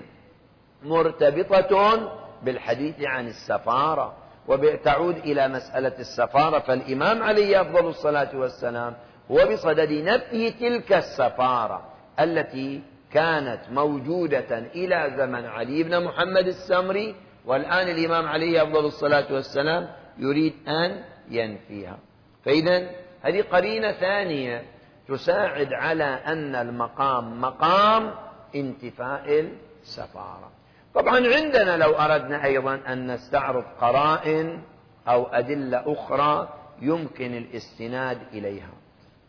مرتبطة 0.83 2.11
بالحديث 2.43 2.95
عن 3.01 3.27
السفارة. 3.27 4.13
وتعود 4.47 5.17
إلى 5.17 5.47
مسألة 5.47 5.93
السفارة. 5.99 6.59
فالإمام 6.59 7.23
عليه 7.23 7.61
أفضل 7.61 7.87
الصلاة 7.87 8.37
والسلام 8.37 8.95
هو 9.31 9.45
بصدد 9.53 9.91
نفي 9.91 10.51
تلك 10.51 10.93
السفارة 10.93 11.81
التي 12.19 12.81
كانت 13.13 13.59
موجودة 13.71 14.57
إلى 14.57 15.13
زمن 15.17 15.45
علي 15.45 15.83
بن 15.83 16.03
محمد 16.03 16.47
السمري 16.47 17.15
والآن 17.45 17.87
الإمام 17.87 18.27
عليه 18.27 18.63
أفضل 18.63 18.85
الصلاة 18.85 19.33
والسلام 19.33 19.89
يريد 20.17 20.53
أن 20.67 21.03
ينفيها. 21.29 21.99
فإذا 22.45 22.89
هذه 23.21 23.41
قرينة 23.41 23.91
ثانية 23.91 24.63
تساعد 25.07 25.73
على 25.73 26.03
أن 26.03 26.55
المقام 26.55 27.41
مقام 27.41 28.11
انتفاء 28.55 29.49
السفارة. 29.81 30.51
طبعا 30.93 31.15
عندنا 31.15 31.77
لو 31.77 31.91
أردنا 31.93 32.45
أيضا 32.45 32.79
أن 32.87 33.11
نستعرض 33.11 33.63
قرائن 33.81 34.61
أو 35.07 35.25
أدلة 35.25 35.83
أخرى 35.85 36.49
يمكن 36.81 37.37
الاستناد 37.37 38.17
إليها. 38.33 38.73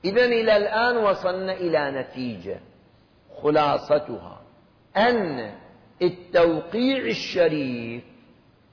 إذا 0.04 0.24
إلى 0.24 0.56
الآن 0.56 0.96
وصلنا 0.96 1.52
إلى 1.52 1.90
نتيجة. 1.90 2.60
خلاصتها. 3.42 4.40
أن 4.96 5.50
التوقيع 6.02 6.98
الشريف 6.98 8.02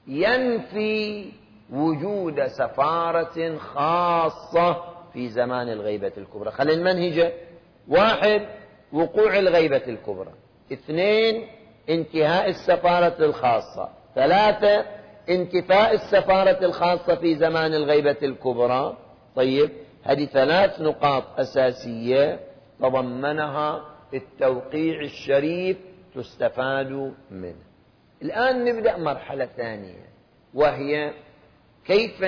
ينفي 0.06 1.32
وجود 1.72 2.46
سفارة 2.46 3.56
خاصة 3.58 4.82
في 5.12 5.28
زمان 5.28 5.68
الغيبة 5.68 6.12
الكبرى. 6.18 6.50
خلي 6.50 6.74
المنهجة 6.74 7.32
واحد 7.88 8.46
وقوع 8.92 9.38
الغيبة 9.38 9.82
الكبرى. 9.86 10.32
اثنين 10.72 11.46
انتهاء 11.88 12.48
السفارة 12.48 13.16
الخاصة. 13.24 13.88
ثلاثة 14.14 14.84
انتفاء 15.28 15.94
السفارة 15.94 16.64
الخاصة 16.64 17.14
في 17.14 17.34
زمان 17.34 17.74
الغيبة 17.74 18.16
الكبرى. 18.22 18.96
طيب 19.36 19.70
هذه 20.02 20.24
ثلاث 20.24 20.80
نقاط 20.80 21.24
أساسية 21.38 22.40
تضمنها 22.80 23.95
التوقيع 24.14 25.00
الشريف 25.00 25.76
تستفاد 26.14 27.14
منه. 27.30 27.66
الآن 28.22 28.64
نبدأ 28.64 28.96
مرحلة 28.96 29.46
ثانية 29.46 30.06
وهي 30.54 31.12
كيف 31.84 32.24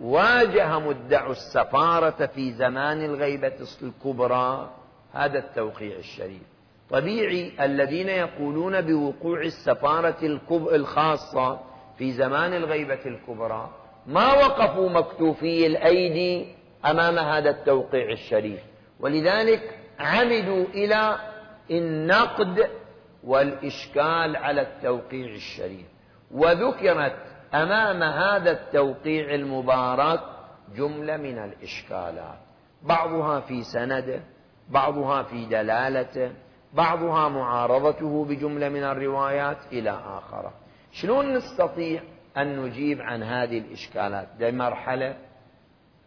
واجه 0.00 0.78
مدعو 0.78 1.32
السفارة 1.32 2.26
في 2.26 2.52
زمان 2.52 3.04
الغيبة 3.04 3.52
الكبرى 3.82 4.70
هذا 5.12 5.38
التوقيع 5.38 5.96
الشريف. 5.98 6.42
طبيعي 6.90 7.52
الذين 7.60 8.08
يقولون 8.08 8.80
بوقوع 8.80 9.40
السفارة 9.40 10.40
الخاصة 10.50 11.60
في 11.98 12.12
زمان 12.12 12.54
الغيبة 12.54 13.00
الكبرى 13.06 13.70
ما 14.06 14.32
وقفوا 14.32 14.88
مكتوفي 14.88 15.66
الأيدي 15.66 16.46
أمام 16.84 17.18
هذا 17.18 17.50
التوقيع 17.50 18.10
الشريف. 18.10 18.60
ولذلك 19.00 19.81
عمدوا 19.98 20.64
إلى 20.66 21.18
النقد 21.70 22.70
والإشكال 23.24 24.36
على 24.36 24.60
التوقيع 24.60 25.26
الشريف. 25.34 25.86
وذكرت 26.30 27.16
أمام 27.54 28.02
هذا 28.02 28.50
التوقيع 28.50 29.34
المبارك 29.34 30.20
جملة 30.76 31.16
من 31.16 31.38
الإشكالات. 31.38 32.38
بعضها 32.82 33.40
في 33.40 33.62
سنده 33.62 34.20
بعضها 34.68 35.22
في 35.22 35.46
دلالته 35.46 36.32
بعضها 36.72 37.28
معارضته 37.28 38.24
بجملة 38.24 38.68
من 38.68 38.84
الروايات 38.84 39.58
إلى 39.72 39.90
آخره. 39.90 40.52
شلون 40.92 41.34
نستطيع 41.34 42.02
أن 42.36 42.56
نجيب 42.60 43.00
عن 43.00 43.22
هذه 43.22 43.58
الإشكالات؟ 43.58 44.28
دي 44.38 44.52
مرحلة 44.52 45.16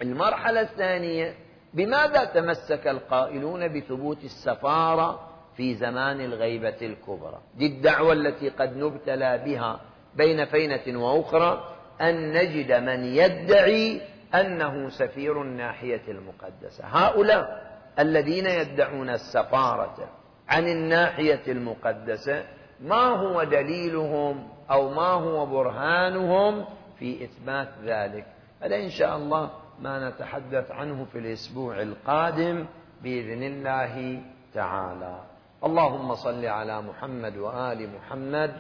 المرحلة 0.02 0.62
الثانية 0.62 1.34
بماذا 1.76 2.26
تمسك 2.26 2.88
القائلون 2.88 3.68
بثبوت 3.68 4.24
السفارة 4.24 5.20
في 5.58 5.76
زمان 5.76 6.22
الغيبة 6.22 6.78
الكبرى؟ 6.82 7.38
دي 7.56 7.66
الدعوة 7.66 8.14
التي 8.14 8.50
قد 8.50 8.78
نبتلى 8.78 9.38
بها 9.46 9.80
بين 10.16 10.46
فينة 10.46 11.00
وأخرى 11.04 11.70
أن 12.02 12.34
نجد 12.34 12.72
من 12.72 13.06
يدعي 13.06 14.02
أنه 14.36 14.90
سفير 14.90 15.42
الناحية 15.42 16.02
المقدسة. 16.08 16.84
هؤلاء 16.86 17.66
الذين 18.00 18.46
يدعون 18.46 19.10
السفارة 19.10 20.10
عن 20.50 20.68
الناحية 20.68 21.42
المقدسة 21.48 22.44
ما 22.80 23.06
هو 23.08 23.44
دليلهم 23.44 24.48
أو 24.72 24.90
ما 24.90 25.08
هو 25.08 25.46
برهانهم 25.46 26.66
في 27.00 27.24
إثبات 27.24 27.70
ذلك؟ 27.84 28.26
هذا 28.62 28.76
إن 28.76 28.90
شاء 28.90 29.18
الله 29.18 29.50
ما 29.82 30.10
نتحدث 30.10 30.72
عنه 30.72 31.06
في 31.06 31.20
الأسبوع 31.20 31.82
القادم 31.82 32.66
بإذن 33.04 33.44
الله 33.44 34.22
تعالى. 34.54 35.20
اللهم 35.64 36.16
صل 36.16 36.46
على 36.46 36.82
محمد 36.82 37.38
وآل 37.38 37.90
محمد. 37.96 38.52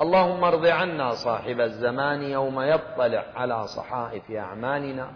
اللهم 0.00 0.44
ارض 0.44 0.66
عنا 0.66 1.14
صاحب 1.14 1.60
الزمان 1.60 2.22
يوم 2.22 2.60
يطلع 2.60 3.24
على 3.34 3.66
صحائف 3.66 4.30
أعمالنا. 4.30 5.10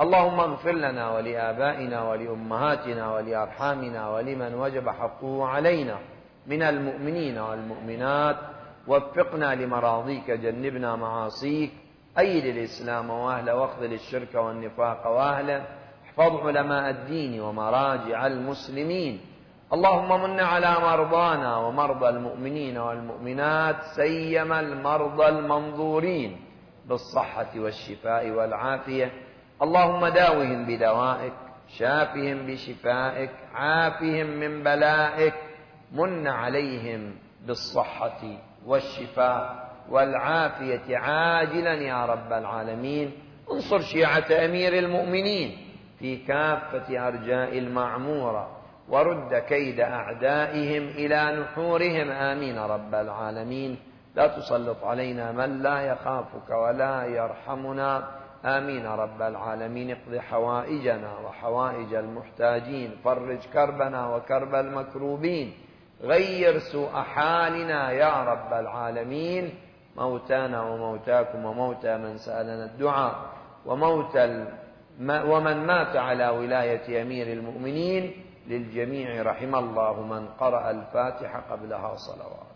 اللهم 0.00 0.40
اغفر 0.40 0.72
لنا 0.72 1.10
ولآبائنا 1.10 2.10
ولأمهاتنا 2.10 3.12
ولأرحامنا 3.14 4.10
ولمن 4.10 4.54
وجب 4.54 4.88
حقه 4.88 5.46
علينا 5.46 5.98
من 6.46 6.62
المؤمنين 6.62 7.38
والمؤمنات. 7.38 8.36
وفقنا 8.88 9.54
لمراضيك 9.54 10.30
جنبنا 10.30 10.96
معاصيك. 10.96 11.72
أيد 12.18 12.44
الإسلام 12.44 13.10
وأهله 13.10 13.54
واخذل 13.54 13.92
الشرك 13.92 14.34
والنفاق 14.34 15.06
وأهله 15.06 15.64
احفظ 16.04 16.46
علماء 16.46 16.90
الدين 16.90 17.40
ومراجع 17.40 18.26
المسلمين. 18.26 19.20
اللهم 19.72 20.22
من 20.22 20.40
على 20.40 20.76
مرضانا 20.82 21.56
ومرضى 21.56 22.08
المؤمنين 22.08 22.78
والمؤمنات 22.78 23.82
سيما 23.82 24.60
المرضى 24.60 25.28
المنظورين 25.28 26.40
بالصحة 26.88 27.50
والشفاء 27.56 28.30
والعافية. 28.30 29.12
اللهم 29.62 30.06
داوهم 30.06 30.66
بدوائك 30.66 31.32
شافهم 31.78 32.46
بشفائك 32.46 33.30
عافهم 33.54 34.26
من 34.26 34.62
بلائك. 34.62 35.34
من 35.92 36.26
عليهم 36.26 37.14
بالصحة 37.46 38.22
والشفاء 38.66 39.69
والعافية 39.90 40.96
عاجلا 40.96 41.74
يا 41.74 42.06
رب 42.06 42.32
العالمين. 42.32 43.12
انصر 43.52 43.80
شيعة 43.80 44.44
أمير 44.44 44.78
المؤمنين 44.78 45.58
في 45.98 46.16
كافة 46.16 47.08
أرجاء 47.08 47.58
المعمورة 47.58 48.56
ورد 48.88 49.34
كيد 49.34 49.80
أعدائهم 49.80 50.88
إلى 50.88 51.40
نحورهم. 51.40 52.10
آمين 52.10 52.58
رب 52.58 52.94
العالمين. 52.94 53.78
لا 54.14 54.26
تسلط 54.26 54.84
علينا 54.84 55.32
من 55.32 55.62
لا 55.62 55.80
يخافك 55.80 56.50
ولا 56.50 57.04
يرحمنا. 57.04 58.08
آمين 58.44 58.86
رب 58.86 59.22
العالمين. 59.22 59.90
اقض 59.90 60.16
حوائجنا 60.16 61.18
وحوائج 61.24 61.94
المحتاجين. 61.94 62.90
فرج 63.04 63.38
كربنا 63.52 64.14
وكرب 64.14 64.54
المكروبين. 64.54 65.52
غير 66.02 66.58
سوء 66.58 66.90
حالنا 66.90 67.90
يا 67.90 68.24
رب 68.24 68.52
العالمين. 68.52 69.54
موتانا 69.96 70.62
وموتاكم 70.62 71.44
وموتى 71.44 71.96
من 71.96 72.16
سألنا 72.16 72.64
الدعاء 72.64 73.14
وموت 73.66 74.16
ومن 75.00 75.66
مات 75.66 75.96
على 75.96 76.28
ولاية 76.28 77.02
أمير 77.02 77.26
المؤمنين 77.26 78.24
للجميع 78.46 79.22
رحم 79.22 79.54
الله 79.54 80.02
من 80.02 80.28
قرأ 80.28 80.70
الفاتحة 80.70 81.40
قبلها 81.50 81.94
صلوات. 81.94 82.49